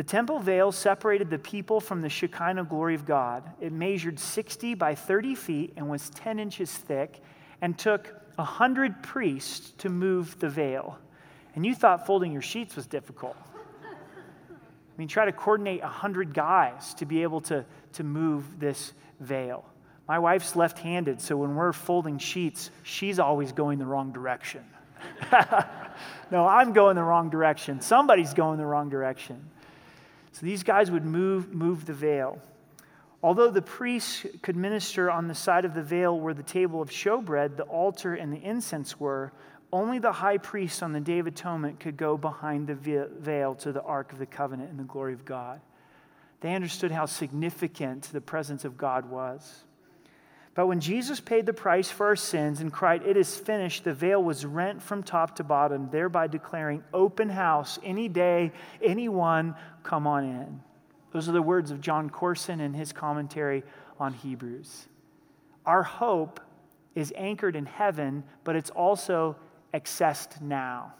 The 0.00 0.04
temple 0.04 0.38
veil 0.38 0.72
separated 0.72 1.28
the 1.28 1.38
people 1.38 1.78
from 1.78 2.00
the 2.00 2.08
Shekinah 2.08 2.64
glory 2.64 2.94
of 2.94 3.04
God. 3.04 3.42
It 3.60 3.70
measured 3.70 4.18
60 4.18 4.72
by 4.72 4.94
30 4.94 5.34
feet 5.34 5.74
and 5.76 5.90
was 5.90 6.08
10 6.08 6.38
inches 6.38 6.72
thick 6.72 7.20
and 7.60 7.78
took 7.78 8.06
100 8.36 9.02
priests 9.02 9.72
to 9.76 9.90
move 9.90 10.38
the 10.40 10.48
veil. 10.48 10.98
And 11.54 11.66
you 11.66 11.74
thought 11.74 12.06
folding 12.06 12.32
your 12.32 12.40
sheets 12.40 12.76
was 12.76 12.86
difficult. 12.86 13.36
I 13.84 14.56
mean, 14.96 15.06
try 15.06 15.26
to 15.26 15.32
coordinate 15.32 15.82
100 15.82 16.32
guys 16.32 16.94
to 16.94 17.04
be 17.04 17.22
able 17.22 17.42
to, 17.42 17.66
to 17.92 18.02
move 18.02 18.58
this 18.58 18.94
veil. 19.20 19.66
My 20.08 20.18
wife's 20.18 20.56
left 20.56 20.78
handed, 20.78 21.20
so 21.20 21.36
when 21.36 21.54
we're 21.56 21.74
folding 21.74 22.16
sheets, 22.16 22.70
she's 22.84 23.18
always 23.18 23.52
going 23.52 23.78
the 23.78 23.84
wrong 23.84 24.12
direction. 24.12 24.64
no, 26.30 26.46
I'm 26.46 26.72
going 26.72 26.96
the 26.96 27.02
wrong 27.02 27.28
direction. 27.28 27.82
Somebody's 27.82 28.32
going 28.32 28.56
the 28.56 28.64
wrong 28.64 28.88
direction. 28.88 29.44
So 30.32 30.46
these 30.46 30.62
guys 30.62 30.90
would 30.90 31.04
move, 31.04 31.52
move 31.52 31.86
the 31.86 31.92
veil. 31.92 32.40
Although 33.22 33.50
the 33.50 33.62
priests 33.62 34.24
could 34.42 34.56
minister 34.56 35.10
on 35.10 35.28
the 35.28 35.34
side 35.34 35.64
of 35.64 35.74
the 35.74 35.82
veil 35.82 36.18
where 36.18 36.32
the 36.32 36.42
table 36.42 36.80
of 36.80 36.90
showbread, 36.90 37.56
the 37.56 37.64
altar, 37.64 38.14
and 38.14 38.32
the 38.32 38.42
incense 38.42 38.98
were, 38.98 39.32
only 39.72 39.98
the 39.98 40.12
high 40.12 40.38
priest 40.38 40.82
on 40.82 40.92
the 40.92 41.00
Day 41.00 41.18
of 41.18 41.26
Atonement 41.26 41.78
could 41.78 41.96
go 41.96 42.16
behind 42.16 42.66
the 42.66 42.74
veil 42.74 43.54
to 43.56 43.72
the 43.72 43.82
Ark 43.82 44.12
of 44.12 44.18
the 44.18 44.26
Covenant 44.26 44.70
and 44.70 44.78
the 44.78 44.84
glory 44.84 45.12
of 45.12 45.24
God. 45.24 45.60
They 46.40 46.54
understood 46.54 46.90
how 46.90 47.06
significant 47.06 48.04
the 48.04 48.20
presence 48.20 48.64
of 48.64 48.78
God 48.78 49.08
was. 49.10 49.64
But 50.54 50.66
when 50.66 50.80
Jesus 50.80 51.20
paid 51.20 51.46
the 51.46 51.52
price 51.52 51.90
for 51.90 52.06
our 52.06 52.16
sins 52.16 52.60
and 52.60 52.72
cried, 52.72 53.02
It 53.06 53.16
is 53.16 53.36
finished, 53.36 53.84
the 53.84 53.94
veil 53.94 54.22
was 54.22 54.44
rent 54.44 54.82
from 54.82 55.02
top 55.02 55.36
to 55.36 55.44
bottom, 55.44 55.88
thereby 55.90 56.26
declaring, 56.26 56.82
Open 56.92 57.28
house, 57.28 57.78
any 57.84 58.08
day, 58.08 58.52
anyone, 58.82 59.54
come 59.84 60.06
on 60.06 60.24
in. 60.24 60.60
Those 61.12 61.28
are 61.28 61.32
the 61.32 61.42
words 61.42 61.70
of 61.70 61.80
Jon 61.80 62.10
Courson 62.10 62.60
in 62.60 62.74
his 62.74 62.92
commentary 62.92 63.62
on 63.98 64.12
Hebrews. 64.12 64.86
Our 65.66 65.82
hope 65.82 66.40
is 66.94 67.12
anchored 67.16 67.54
in 67.54 67.66
heaven, 67.66 68.24
but 68.42 68.56
it's 68.56 68.70
also 68.70 69.36
accessed 69.72 70.40
now. 70.40 70.94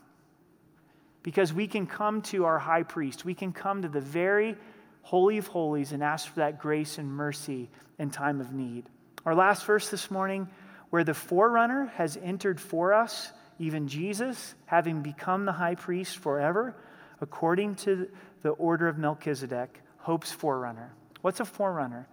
Because 1.23 1.53
we 1.53 1.67
can 1.67 1.87
come 1.87 2.23
to 2.23 2.45
our 2.45 2.59
high 2.59 2.85
priest, 2.85 3.25
we 3.25 3.35
can 3.35 3.53
come 3.53 3.83
to 3.83 3.89
the 3.89 4.01
very 4.01 4.57
Holy 5.03 5.39
of 5.39 5.49
Holies 5.49 5.93
and 5.93 6.03
ask 6.03 6.29
for 6.29 6.37
that 6.37 6.61
grace 6.61 6.99
and 6.99 7.11
mercy 7.11 7.69
in 7.99 8.11
time 8.11 8.41
of 8.41 8.53
need. 8.53 8.89
Our 9.27 9.35
last 9.35 9.67
verse 9.67 9.91
this 9.91 10.11
morning, 10.11 10.49
where 10.91 11.05
the 11.05 11.15
forerunner 11.15 11.87
has 11.97 12.17
entered 12.17 12.61
for 12.61 12.95
us, 12.95 13.31
even 13.59 13.87
Jesus, 13.87 14.55
having 14.67 15.03
become 15.03 15.45
the 15.45 15.53
high 15.53 15.75
priest 15.75 16.17
forever, 16.19 16.75
according 17.21 17.75
to 17.77 18.09
the 18.43 18.51
order 18.51 18.89
of 18.89 18.97
Melchizedek, 18.97 19.81
hope's 19.99 20.33
forerunner. 20.33 20.93
What's 21.21 21.41
a 21.41 21.45
forerunner? 21.45 22.09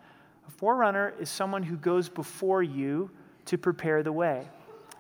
A 0.47 0.51
forerunner 0.51 1.13
is 1.19 1.29
someone 1.29 1.63
who 1.63 1.77
goes 1.77 2.09
before 2.09 2.61
you 2.61 3.09
to 3.45 3.57
prepare 3.57 4.03
the 4.03 4.11
way. 4.11 4.45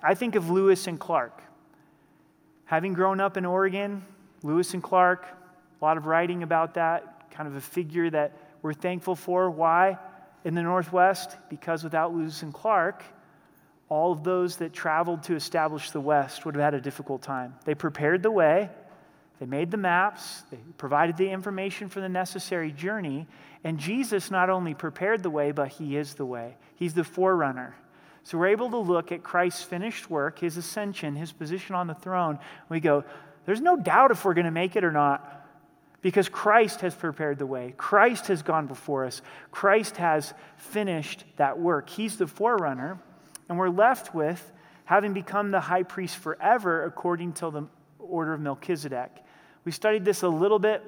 I 0.01 0.13
think 0.13 0.35
of 0.35 0.49
Lewis 0.49 0.87
and 0.87 0.97
Clark. 0.97 1.41
Having 2.65 2.93
grown 2.93 3.19
up 3.19 3.35
in 3.35 3.45
Oregon, 3.45 4.05
Lewis 4.43 4.73
and 4.73 4.81
Clark, 4.81 5.25
a 5.81 5.85
lot 5.85 5.97
of 5.97 6.05
writing 6.05 6.43
about 6.43 6.75
that, 6.75 7.29
kind 7.31 7.47
of 7.47 7.55
a 7.55 7.61
figure 7.61 8.09
that 8.09 8.37
we're 8.61 8.73
thankful 8.73 9.15
for. 9.15 9.49
Why? 9.49 9.97
In 10.47 10.55
the 10.55 10.63
Northwest, 10.63 11.35
because 11.49 11.83
without 11.83 12.15
Lewis 12.15 12.41
and 12.41 12.53
Clark, 12.53 13.03
all 13.89 14.13
of 14.13 14.23
those 14.23 14.55
that 14.55 14.71
traveled 14.71 15.23
to 15.23 15.35
establish 15.35 15.91
the 15.91 15.99
West 15.99 16.45
would 16.45 16.55
have 16.55 16.63
had 16.63 16.73
a 16.73 16.79
difficult 16.79 17.21
time. 17.21 17.53
They 17.65 17.75
prepared 17.75 18.23
the 18.23 18.31
way, 18.31 18.69
they 19.41 19.45
made 19.45 19.71
the 19.71 19.77
maps, 19.77 20.43
they 20.49 20.59
provided 20.77 21.17
the 21.17 21.29
information 21.29 21.89
for 21.89 21.99
the 21.99 22.07
necessary 22.07 22.71
journey, 22.71 23.27
and 23.65 23.77
Jesus 23.77 24.31
not 24.31 24.49
only 24.49 24.73
prepared 24.73 25.21
the 25.21 25.29
way, 25.29 25.51
but 25.51 25.67
He 25.67 25.97
is 25.97 26.13
the 26.13 26.25
way. 26.25 26.55
He's 26.75 26.93
the 26.93 27.03
forerunner. 27.03 27.75
So 28.23 28.37
we're 28.37 28.47
able 28.47 28.69
to 28.69 28.77
look 28.77 29.11
at 29.11 29.23
Christ's 29.23 29.63
finished 29.63 30.09
work, 30.09 30.39
His 30.39 30.55
ascension, 30.55 31.13
His 31.17 31.33
position 31.33 31.75
on 31.75 31.87
the 31.87 31.93
throne. 31.93 32.39
We 32.69 32.79
go, 32.79 33.03
there's 33.45 33.59
no 33.59 33.75
doubt 33.75 34.11
if 34.11 34.23
we're 34.23 34.33
going 34.33 34.45
to 34.45 34.51
make 34.51 34.77
it 34.77 34.85
or 34.85 34.93
not. 34.93 35.46
Because 36.01 36.29
Christ 36.29 36.81
has 36.81 36.93
prepared 36.93 37.39
the 37.39 37.47
way. 37.47 37.73
Christ 37.75 38.27
has 38.27 38.43
gone 38.43 38.67
before 38.67 39.05
us. 39.05 39.21
Christ 39.51 39.97
has 39.97 40.33
finished 40.55 41.23
that 41.37 41.59
work. 41.59 41.89
He's 41.89 42.17
the 42.17 42.27
forerunner. 42.27 42.99
And 43.49 43.57
we're 43.57 43.69
left 43.69 44.13
with 44.13 44.51
having 44.85 45.13
become 45.13 45.51
the 45.51 45.59
high 45.59 45.83
priest 45.83 46.17
forever 46.17 46.85
according 46.85 47.33
to 47.33 47.49
the 47.49 47.63
order 47.99 48.33
of 48.33 48.39
Melchizedek. 48.39 49.11
We 49.65 49.71
studied 49.71 50.05
this 50.05 50.23
a 50.23 50.29
little 50.29 50.59
bit 50.59 50.83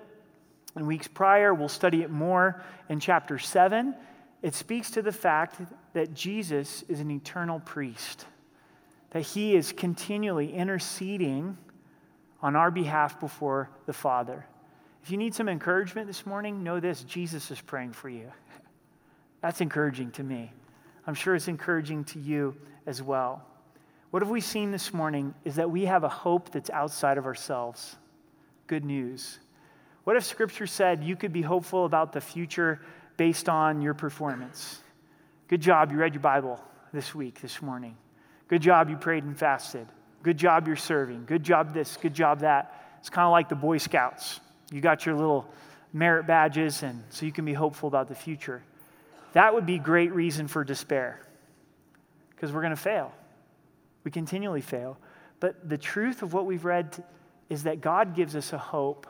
in 0.78 0.86
weeks 0.86 1.08
prior. 1.08 1.54
We'll 1.54 1.68
study 1.68 2.02
it 2.02 2.10
more 2.10 2.64
in 2.88 3.00
chapter 3.00 3.38
7. 3.38 3.96
It 4.42 4.54
speaks 4.54 4.92
to 4.92 5.02
the 5.02 5.12
fact 5.12 5.60
that 5.94 6.14
Jesus 6.14 6.84
is 6.88 7.02
an 7.02 7.12
eternal 7.12 7.60
priest, 7.60 8.26
that 9.10 9.24
he 9.24 9.56
is 9.56 9.74
continually 9.74 10.54
interceding 10.54 11.58
on 12.42 12.56
our 12.56 12.72
behalf 12.72 13.20
before 13.20 13.70
the 13.86 13.92
Father. 13.92 14.46
If 15.04 15.12
you 15.12 15.18
need 15.18 15.34
some 15.34 15.50
encouragement 15.50 16.08
this 16.08 16.26
morning, 16.26 16.64
know 16.64 16.80
this 16.80 17.04
Jesus 17.04 17.52
is 17.52 17.62
praying 17.62 17.94
for 17.94 18.10
you. 18.10 18.32
That's 19.42 19.62
encouraging 19.62 20.12
to 20.12 20.24
me. 20.24 20.52
I'm 21.08 21.14
sure 21.16 21.36
it's 21.36 21.48
encouraging 21.48 22.04
to 22.06 22.20
you 22.20 22.56
as 22.86 23.02
well. 23.02 23.44
What 24.12 24.22
have 24.22 24.30
we 24.30 24.42
seen 24.42 24.72
this 24.72 24.94
morning 24.94 25.34
is 25.46 25.56
that 25.56 25.70
we 25.70 25.86
have 25.86 26.04
a 26.04 26.10
hope 26.10 26.52
that's 26.52 26.72
outside 26.72 27.20
of 27.20 27.28
ourselves. 27.28 27.96
Good 28.66 28.84
news. 28.84 29.40
What 30.04 30.16
if 30.16 30.24
Scripture 30.24 30.66
said 30.66 31.04
you 31.04 31.16
could 31.16 31.32
be 31.32 31.44
hopeful 31.44 31.86
about 31.86 32.12
the 32.14 32.22
future 32.22 32.82
based 33.18 33.48
on 33.48 33.82
your 33.82 33.94
performance? 33.94 34.82
Good 35.48 35.62
job, 35.62 35.92
you 35.92 35.98
read 35.98 36.16
your 36.16 36.22
Bible 36.22 36.60
this 36.92 37.14
week, 37.14 37.40
this 37.42 37.62
morning. 37.62 37.96
Good 38.48 38.62
job, 38.62 38.90
you 38.90 38.98
prayed 38.98 39.24
and 39.24 39.38
fasted. 39.38 39.88
Good 40.24 40.38
job, 40.38 40.68
you're 40.68 40.76
serving. 40.76 41.26
Good 41.26 41.44
job, 41.44 41.74
this. 41.74 41.96
Good 41.98 42.14
job, 42.14 42.40
that. 42.40 42.98
It's 43.00 43.10
kind 43.10 43.26
of 43.26 43.32
like 43.32 43.48
the 43.48 43.56
Boy 43.56 43.78
Scouts. 43.78 44.40
You 44.72 44.82
got 44.82 45.06
your 45.06 45.16
little 45.16 45.48
merit 45.94 46.28
badges, 46.28 46.84
and 46.84 47.04
so 47.10 47.26
you 47.26 47.32
can 47.32 47.46
be 47.46 47.54
hopeful 47.54 47.88
about 47.88 48.08
the 48.08 48.16
future. 48.16 48.64
That 49.34 49.54
would 49.54 49.66
be 49.66 49.80
great 49.80 50.14
reason 50.14 50.48
for 50.48 50.64
despair 50.64 51.22
because 52.32 52.52
we're 52.52 52.62
going 52.62 52.76
to 52.76 52.82
fail. 52.82 53.12
We 54.04 54.12
continually 54.12 54.62
fail. 54.62 54.98
But 55.40 55.68
the 55.68 55.78
truth 55.78 56.22
of 56.22 56.34
what 56.34 56.46
we've 56.46 56.66
read 56.66 57.04
is 57.50 57.64
that 57.64 57.82
God 57.82 58.16
gives 58.16 58.36
us 58.36 58.54
a 58.54 58.58
hope 58.58 59.08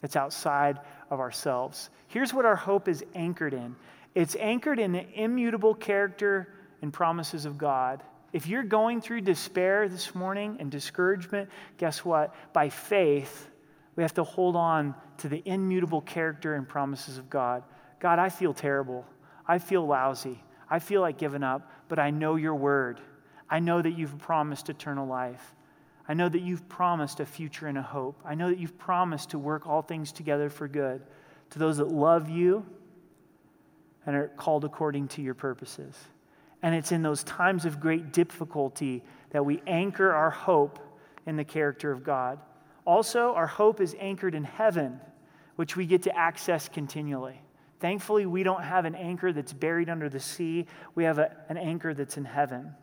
that's 0.00 0.16
outside 0.16 0.80
of 1.10 1.20
ourselves. 1.20 1.90
Here's 2.08 2.32
what 2.32 2.44
our 2.44 2.56
hope 2.56 2.88
is 2.88 3.04
anchored 3.14 3.54
in 3.54 3.76
it's 4.14 4.36
anchored 4.36 4.78
in 4.78 4.92
the 4.92 5.06
immutable 5.12 5.74
character 5.74 6.48
and 6.80 6.90
promises 6.90 7.44
of 7.44 7.58
God. 7.58 8.02
If 8.32 8.46
you're 8.46 8.62
going 8.62 9.00
through 9.02 9.20
despair 9.22 9.88
this 9.88 10.14
morning 10.14 10.56
and 10.58 10.70
discouragement, 10.70 11.50
guess 11.76 12.04
what? 12.04 12.34
By 12.52 12.70
faith, 12.70 13.48
we 13.96 14.02
have 14.02 14.14
to 14.14 14.24
hold 14.24 14.54
on 14.56 14.94
to 15.18 15.28
the 15.28 15.42
immutable 15.46 16.02
character 16.02 16.54
and 16.54 16.68
promises 16.68 17.18
of 17.18 17.30
God. 17.30 17.62
God, 17.98 18.18
I 18.18 18.28
feel 18.28 18.52
terrible. 18.52 19.04
I 19.46 19.58
feel 19.58 19.86
lousy. 19.86 20.42
I 20.68 20.78
feel 20.78 21.00
like 21.00 21.18
giving 21.18 21.42
up, 21.42 21.70
but 21.88 21.98
I 21.98 22.10
know 22.10 22.36
your 22.36 22.54
word. 22.54 23.00
I 23.48 23.60
know 23.60 23.80
that 23.80 23.92
you've 23.92 24.18
promised 24.18 24.68
eternal 24.68 25.06
life. 25.06 25.54
I 26.08 26.14
know 26.14 26.28
that 26.28 26.40
you've 26.40 26.68
promised 26.68 27.20
a 27.20 27.26
future 27.26 27.66
and 27.66 27.78
a 27.78 27.82
hope. 27.82 28.20
I 28.24 28.34
know 28.34 28.50
that 28.50 28.58
you've 28.58 28.78
promised 28.78 29.30
to 29.30 29.38
work 29.38 29.66
all 29.66 29.82
things 29.82 30.12
together 30.12 30.50
for 30.50 30.68
good 30.68 31.02
to 31.50 31.58
those 31.58 31.78
that 31.78 31.88
love 31.88 32.28
you 32.28 32.66
and 34.04 34.14
are 34.14 34.28
called 34.28 34.64
according 34.64 35.08
to 35.08 35.22
your 35.22 35.34
purposes. 35.34 35.96
And 36.62 36.74
it's 36.74 36.92
in 36.92 37.02
those 37.02 37.22
times 37.24 37.64
of 37.64 37.80
great 37.80 38.12
difficulty 38.12 39.02
that 39.30 39.44
we 39.44 39.62
anchor 39.66 40.12
our 40.12 40.30
hope 40.30 40.78
in 41.26 41.36
the 41.36 41.44
character 41.44 41.90
of 41.90 42.04
God. 42.04 42.38
Also, 42.86 43.34
our 43.34 43.46
hope 43.46 43.80
is 43.80 43.96
anchored 43.98 44.34
in 44.34 44.44
heaven, 44.44 45.00
which 45.56 45.76
we 45.76 45.86
get 45.86 46.02
to 46.02 46.16
access 46.16 46.68
continually. 46.68 47.40
Thankfully, 47.80 48.24
we 48.24 48.42
don't 48.42 48.62
have 48.62 48.84
an 48.84 48.94
anchor 48.94 49.32
that's 49.32 49.52
buried 49.52 49.90
under 49.90 50.08
the 50.08 50.20
sea, 50.20 50.66
we 50.94 51.04
have 51.04 51.18
a, 51.18 51.30
an 51.48 51.58
anchor 51.58 51.92
that's 51.92 52.16
in 52.16 52.24
heaven. 52.24 52.74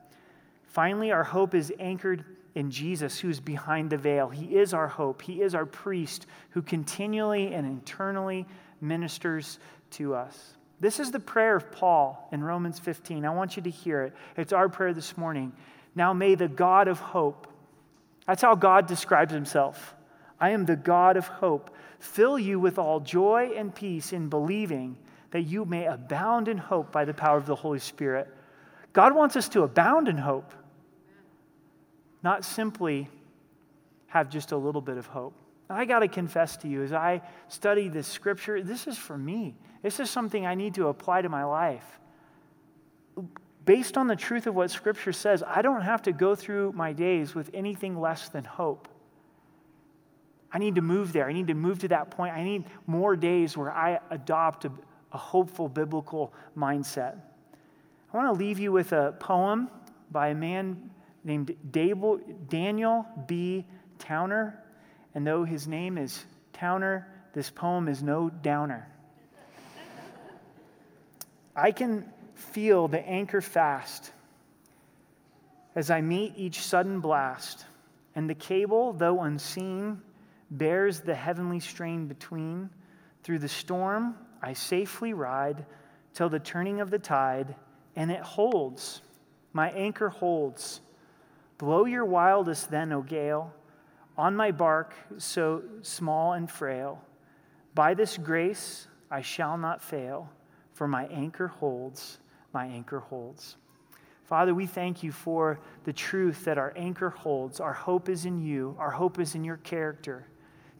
Finally, 0.65 1.11
our 1.11 1.23
hope 1.23 1.55
is 1.55 1.71
anchored 1.79 2.25
in 2.55 2.69
Jesus, 2.69 3.19
who 3.19 3.29
is 3.29 3.39
behind 3.39 3.89
the 3.89 3.97
veil. 3.97 4.29
He 4.29 4.57
is 4.57 4.73
our 4.73 4.87
hope. 4.87 5.21
He 5.21 5.41
is 5.41 5.55
our 5.55 5.65
priest 5.65 6.27
who 6.51 6.61
continually 6.61 7.53
and 7.53 7.65
internally 7.65 8.45
ministers 8.81 9.59
to 9.91 10.13
us. 10.13 10.55
This 10.79 10.99
is 10.99 11.11
the 11.11 11.19
prayer 11.19 11.55
of 11.55 11.71
Paul 11.71 12.27
in 12.31 12.43
Romans 12.43 12.77
15. 12.79 13.25
I 13.25 13.29
want 13.29 13.55
you 13.55 13.63
to 13.63 13.69
hear 13.69 14.03
it. 14.03 14.13
It's 14.35 14.53
our 14.53 14.67
prayer 14.67 14.93
this 14.93 15.17
morning. 15.17 15.53
Now 15.95 16.13
may 16.13 16.35
the 16.35 16.47
God 16.47 16.87
of 16.87 16.99
hope, 16.99 17.47
that's 18.25 18.41
how 18.41 18.55
God 18.55 18.87
describes 18.87 19.33
himself. 19.33 19.95
I 20.39 20.51
am 20.51 20.65
the 20.65 20.75
God 20.75 21.17
of 21.17 21.27
hope. 21.27 21.75
Fill 21.99 22.37
you 22.37 22.59
with 22.59 22.77
all 22.77 22.99
joy 22.99 23.51
and 23.55 23.73
peace 23.73 24.13
in 24.13 24.29
believing 24.29 24.97
that 25.31 25.41
you 25.41 25.65
may 25.65 25.85
abound 25.85 26.47
in 26.47 26.57
hope 26.57 26.91
by 26.91 27.05
the 27.05 27.13
power 27.13 27.37
of 27.37 27.45
the 27.45 27.55
Holy 27.55 27.79
Spirit. 27.79 28.27
God 28.91 29.15
wants 29.15 29.35
us 29.35 29.49
to 29.49 29.63
abound 29.63 30.07
in 30.07 30.17
hope, 30.17 30.53
not 32.21 32.45
simply 32.45 33.09
have 34.07 34.29
just 34.29 34.51
a 34.51 34.57
little 34.57 34.81
bit 34.81 34.97
of 34.97 35.07
hope. 35.07 35.33
I 35.69 35.85
got 35.85 35.99
to 35.99 36.07
confess 36.07 36.57
to 36.57 36.67
you, 36.67 36.83
as 36.83 36.93
I 36.93 37.21
study 37.47 37.89
this 37.89 38.07
scripture, 38.07 38.61
this 38.61 38.85
is 38.85 38.97
for 38.97 39.17
me. 39.17 39.55
This 39.81 39.99
is 39.99 40.09
something 40.09 40.45
I 40.45 40.55
need 40.55 40.75
to 40.75 40.87
apply 40.87 41.23
to 41.23 41.29
my 41.29 41.43
life. 41.45 41.99
Based 43.65 43.97
on 43.97 44.07
the 44.07 44.15
truth 44.15 44.47
of 44.47 44.55
what 44.55 44.71
scripture 44.71 45.13
says, 45.13 45.41
I 45.45 45.61
don't 45.61 45.81
have 45.81 46.01
to 46.03 46.11
go 46.11 46.35
through 46.35 46.73
my 46.73 46.91
days 46.91 47.33
with 47.33 47.49
anything 47.53 47.99
less 47.99 48.29
than 48.29 48.43
hope. 48.43 48.89
I 50.51 50.59
need 50.59 50.75
to 50.75 50.81
move 50.81 51.13
there. 51.13 51.27
I 51.27 51.33
need 51.33 51.47
to 51.47 51.53
move 51.53 51.79
to 51.79 51.87
that 51.89 52.11
point. 52.11 52.35
I 52.35 52.43
need 52.43 52.65
more 52.85 53.15
days 53.15 53.57
where 53.57 53.71
I 53.71 53.99
adopt 54.11 54.65
a, 54.65 54.71
a 55.11 55.17
hopeful 55.17 55.67
biblical 55.67 56.33
mindset. 56.55 57.15
I 58.13 58.17
want 58.17 58.27
to 58.27 58.39
leave 58.39 58.59
you 58.59 58.71
with 58.71 58.91
a 58.91 59.15
poem 59.19 59.69
by 60.11 60.27
a 60.27 60.35
man 60.35 60.91
named 61.23 61.55
Daniel 61.71 63.05
B. 63.25 63.65
Towner. 63.97 64.63
And 65.15 65.25
though 65.25 65.43
his 65.43 65.67
name 65.67 65.97
is 65.97 66.23
Towner, 66.51 67.07
this 67.33 67.49
poem 67.49 67.87
is 67.87 68.03
no 68.03 68.29
downer. 68.29 68.87
I 71.55 71.71
can 71.71 72.12
feel 72.35 72.87
the 72.87 73.05
anchor 73.07 73.41
fast 73.41 74.11
as 75.75 75.89
I 75.89 76.01
meet 76.01 76.33
each 76.35 76.61
sudden 76.61 76.99
blast, 76.99 77.65
and 78.15 78.29
the 78.29 78.35
cable, 78.35 78.93
though 78.93 79.21
unseen, 79.21 80.01
bears 80.51 80.99
the 80.99 81.15
heavenly 81.15 81.59
strain 81.59 82.05
between. 82.05 82.69
Through 83.23 83.39
the 83.39 83.49
storm, 83.49 84.15
I 84.41 84.53
safely 84.53 85.13
ride 85.13 85.65
till 86.13 86.29
the 86.29 86.39
turning 86.39 86.79
of 86.79 86.91
the 86.91 86.99
tide, 86.99 87.55
and 87.95 88.11
it 88.11 88.21
holds. 88.21 89.01
My 89.51 89.71
anchor 89.71 90.09
holds. 90.09 90.81
Blow 91.57 91.85
your 91.85 92.05
wildest 92.05 92.69
then, 92.69 92.91
O 92.91 93.01
gale, 93.01 93.51
on 94.17 94.35
my 94.35 94.51
bark 94.51 94.93
so 95.17 95.63
small 95.81 96.33
and 96.33 96.49
frail. 96.49 97.01
By 97.73 97.95
this 97.95 98.17
grace 98.17 98.87
I 99.09 99.21
shall 99.21 99.57
not 99.57 99.81
fail, 99.81 100.29
for 100.73 100.87
my 100.87 101.05
anchor 101.05 101.47
holds, 101.47 102.19
my 102.53 102.65
anchor 102.65 102.99
holds. 102.99 103.57
Father, 104.23 104.53
we 104.55 104.65
thank 104.65 105.03
you 105.03 105.11
for 105.11 105.59
the 105.83 105.93
truth 105.93 106.45
that 106.45 106.57
our 106.57 106.73
anchor 106.75 107.09
holds. 107.09 107.59
Our 107.59 107.73
hope 107.73 108.09
is 108.09 108.25
in 108.25 108.41
you, 108.41 108.75
our 108.79 108.91
hope 108.91 109.19
is 109.19 109.35
in 109.35 109.43
your 109.43 109.57
character. 109.57 110.27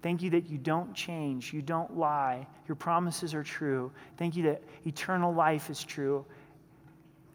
Thank 0.02 0.22
you 0.22 0.30
that 0.32 0.50
you 0.50 0.58
don't 0.58 0.94
change, 0.94 1.54
you 1.54 1.62
don't 1.62 1.98
lie, 1.98 2.46
your 2.68 2.76
promises 2.76 3.34
are 3.34 3.44
true. 3.44 3.92
Thank 4.18 4.36
you 4.36 4.44
that 4.44 4.62
eternal 4.86 5.34
life 5.34 5.70
is 5.70 5.84
true. 5.84 6.26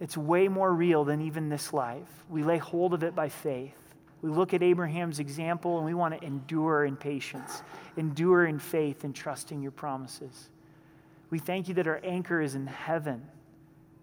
It's 0.01 0.17
way 0.17 0.49
more 0.49 0.73
real 0.73 1.05
than 1.05 1.23
even 1.23 1.49
this 1.49 1.73
life. 1.73 2.25
We 2.29 2.43
lay 2.45 2.59
hold 2.59 2.95
of 2.95 3.03
it 3.03 3.15
by 3.15 3.29
faith. 3.31 3.75
We 4.21 4.31
look 4.31 4.53
at 4.53 4.63
Abraham's 4.63 5.19
example 5.19 5.77
and 5.77 5.87
we 5.87 5.95
want 5.95 6.19
to 6.19 6.27
endure 6.27 6.85
in 6.85 6.97
patience, 6.97 7.63
endure 7.97 8.47
in 8.47 8.59
faith, 8.59 9.05
and 9.05 9.15
trusting 9.15 9.63
your 9.63 9.73
promises. 9.73 10.51
We 11.31 11.39
thank 11.39 11.69
you 11.69 11.75
that 11.75 11.87
our 11.87 12.01
anchor 12.03 12.41
is 12.41 12.55
in 12.55 12.67
heaven. 12.67 13.27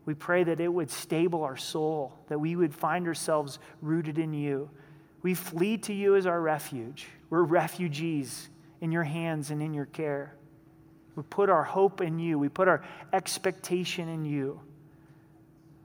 We 0.06 0.14
pray 0.14 0.43
that 0.43 0.60
it 0.60 0.72
would 0.72 0.91
stable 0.91 1.43
our 1.43 1.58
soul, 1.58 2.14
that 2.28 2.39
we 2.39 2.56
would 2.56 2.74
find 2.74 3.08
ourselves 3.08 3.60
rooted 3.82 4.20
in 4.20 4.34
you. 4.34 4.70
We 5.24 5.34
flee 5.34 5.78
to 5.80 5.93
you 5.93 6.16
as 6.16 6.28
our 6.28 6.39
refuge. 6.39 7.08
We're 7.30 7.43
refugees 7.43 8.49
in 8.82 8.91
your 8.91 9.03
hands 9.03 9.49
and 9.49 9.62
in 9.64 9.74
your 9.74 9.86
care. 9.86 10.36
We 11.16 11.24
put 11.24 11.49
our 11.49 11.64
hope 11.64 12.01
in 12.01 12.20
you, 12.20 12.38
we 12.38 12.49
put 12.49 12.68
our 12.68 12.84
expectation 13.14 14.10
in 14.10 14.26
you. 14.26 14.60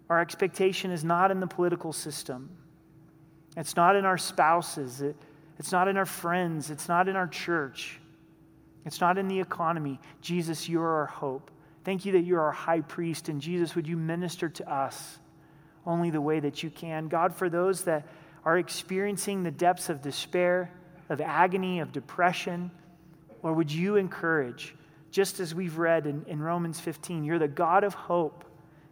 Our 0.09 0.21
expectation 0.21 0.91
is 0.91 1.05
not 1.05 1.31
in 1.31 1.39
the 1.39 1.47
political 1.47 1.93
system, 1.93 2.51
it's 3.57 3.77
not 3.77 3.97
in 3.97 4.05
our 4.05 4.19
spouses, 4.19 5.01
it, 5.01 5.17
it's 5.59 5.73
not 5.73 5.89
in 5.89 5.97
our 5.97 6.07
friends, 6.07 6.71
it's 6.71 6.89
not 6.89 7.09
in 7.09 7.17
our 7.17 7.29
church, 7.29 8.01
it's 8.85 9.01
not 9.01 9.19
in 9.19 9.29
the 9.29 9.39
economy. 9.39 10.01
Jesus, 10.21 10.69
you 10.69 10.81
are 10.81 11.01
our 11.01 11.07
hope. 11.07 11.51
Thank 11.85 12.05
you 12.05 12.13
that 12.13 12.21
you're 12.21 12.41
our 12.41 12.53
high 12.53 12.81
priest. 12.81 13.29
And 13.29 13.41
Jesus, 13.41 13.75
would 13.75 13.87
you 13.87 13.97
minister 13.97 14.49
to 14.49 14.73
us 14.73 15.19
only 15.87 16.11
the 16.11 16.21
way 16.21 16.41
that 16.41 16.63
you 16.63 16.71
can? 16.71 17.09
God, 17.09 17.35
for 17.35 17.49
those 17.49 17.85
that 17.85 18.07
are 18.45 18.59
experiencing 18.59 19.43
the 19.43 19.51
depths 19.51 19.89
of 19.89 20.03
despair, 20.03 20.71
of 21.09 21.21
agony, 21.21 21.81
of 21.81 21.93
depression, 21.93 22.71
or 23.43 23.53
would 23.53 23.73
you 23.73 23.97
encourage, 23.97 24.75
just 25.11 25.41
as 25.41 25.55
we've 25.55 25.79
read 25.79 26.07
in, 26.07 26.25
in 26.27 26.41
Romans 26.41 26.79
15, 26.79 27.25
you're 27.25 27.39
the 27.39 27.49
God 27.49 27.85
of 27.85 27.95
hope. 27.95 28.45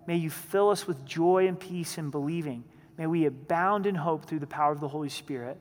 May 0.07 0.16
you 0.16 0.30
fill 0.30 0.70
us 0.70 0.86
with 0.86 1.05
joy 1.05 1.47
and 1.47 1.59
peace 1.59 1.99
in 1.99 2.11
believing. 2.11 2.64
May 2.97 3.07
we 3.07 3.26
abound 3.26 3.86
in 3.86 3.95
hope 3.95 4.24
through 4.24 4.41
the 4.41 4.47
power 4.47 4.72
of 4.72 4.80
the 4.80 4.89
Holy 4.89 5.11
Spirit. 5.11 5.59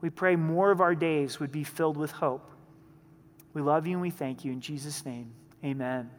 We 0.00 0.10
pray 0.10 0.36
more 0.36 0.70
of 0.70 0.80
our 0.80 0.94
days 0.94 1.40
would 1.40 1.52
be 1.52 1.64
filled 1.64 1.96
with 1.96 2.12
hope. 2.12 2.50
We 3.52 3.62
love 3.62 3.86
you 3.86 3.94
and 3.94 4.02
we 4.02 4.10
thank 4.10 4.44
you. 4.44 4.52
In 4.52 4.60
Jesus' 4.60 5.04
name, 5.04 5.32
amen. 5.64 6.10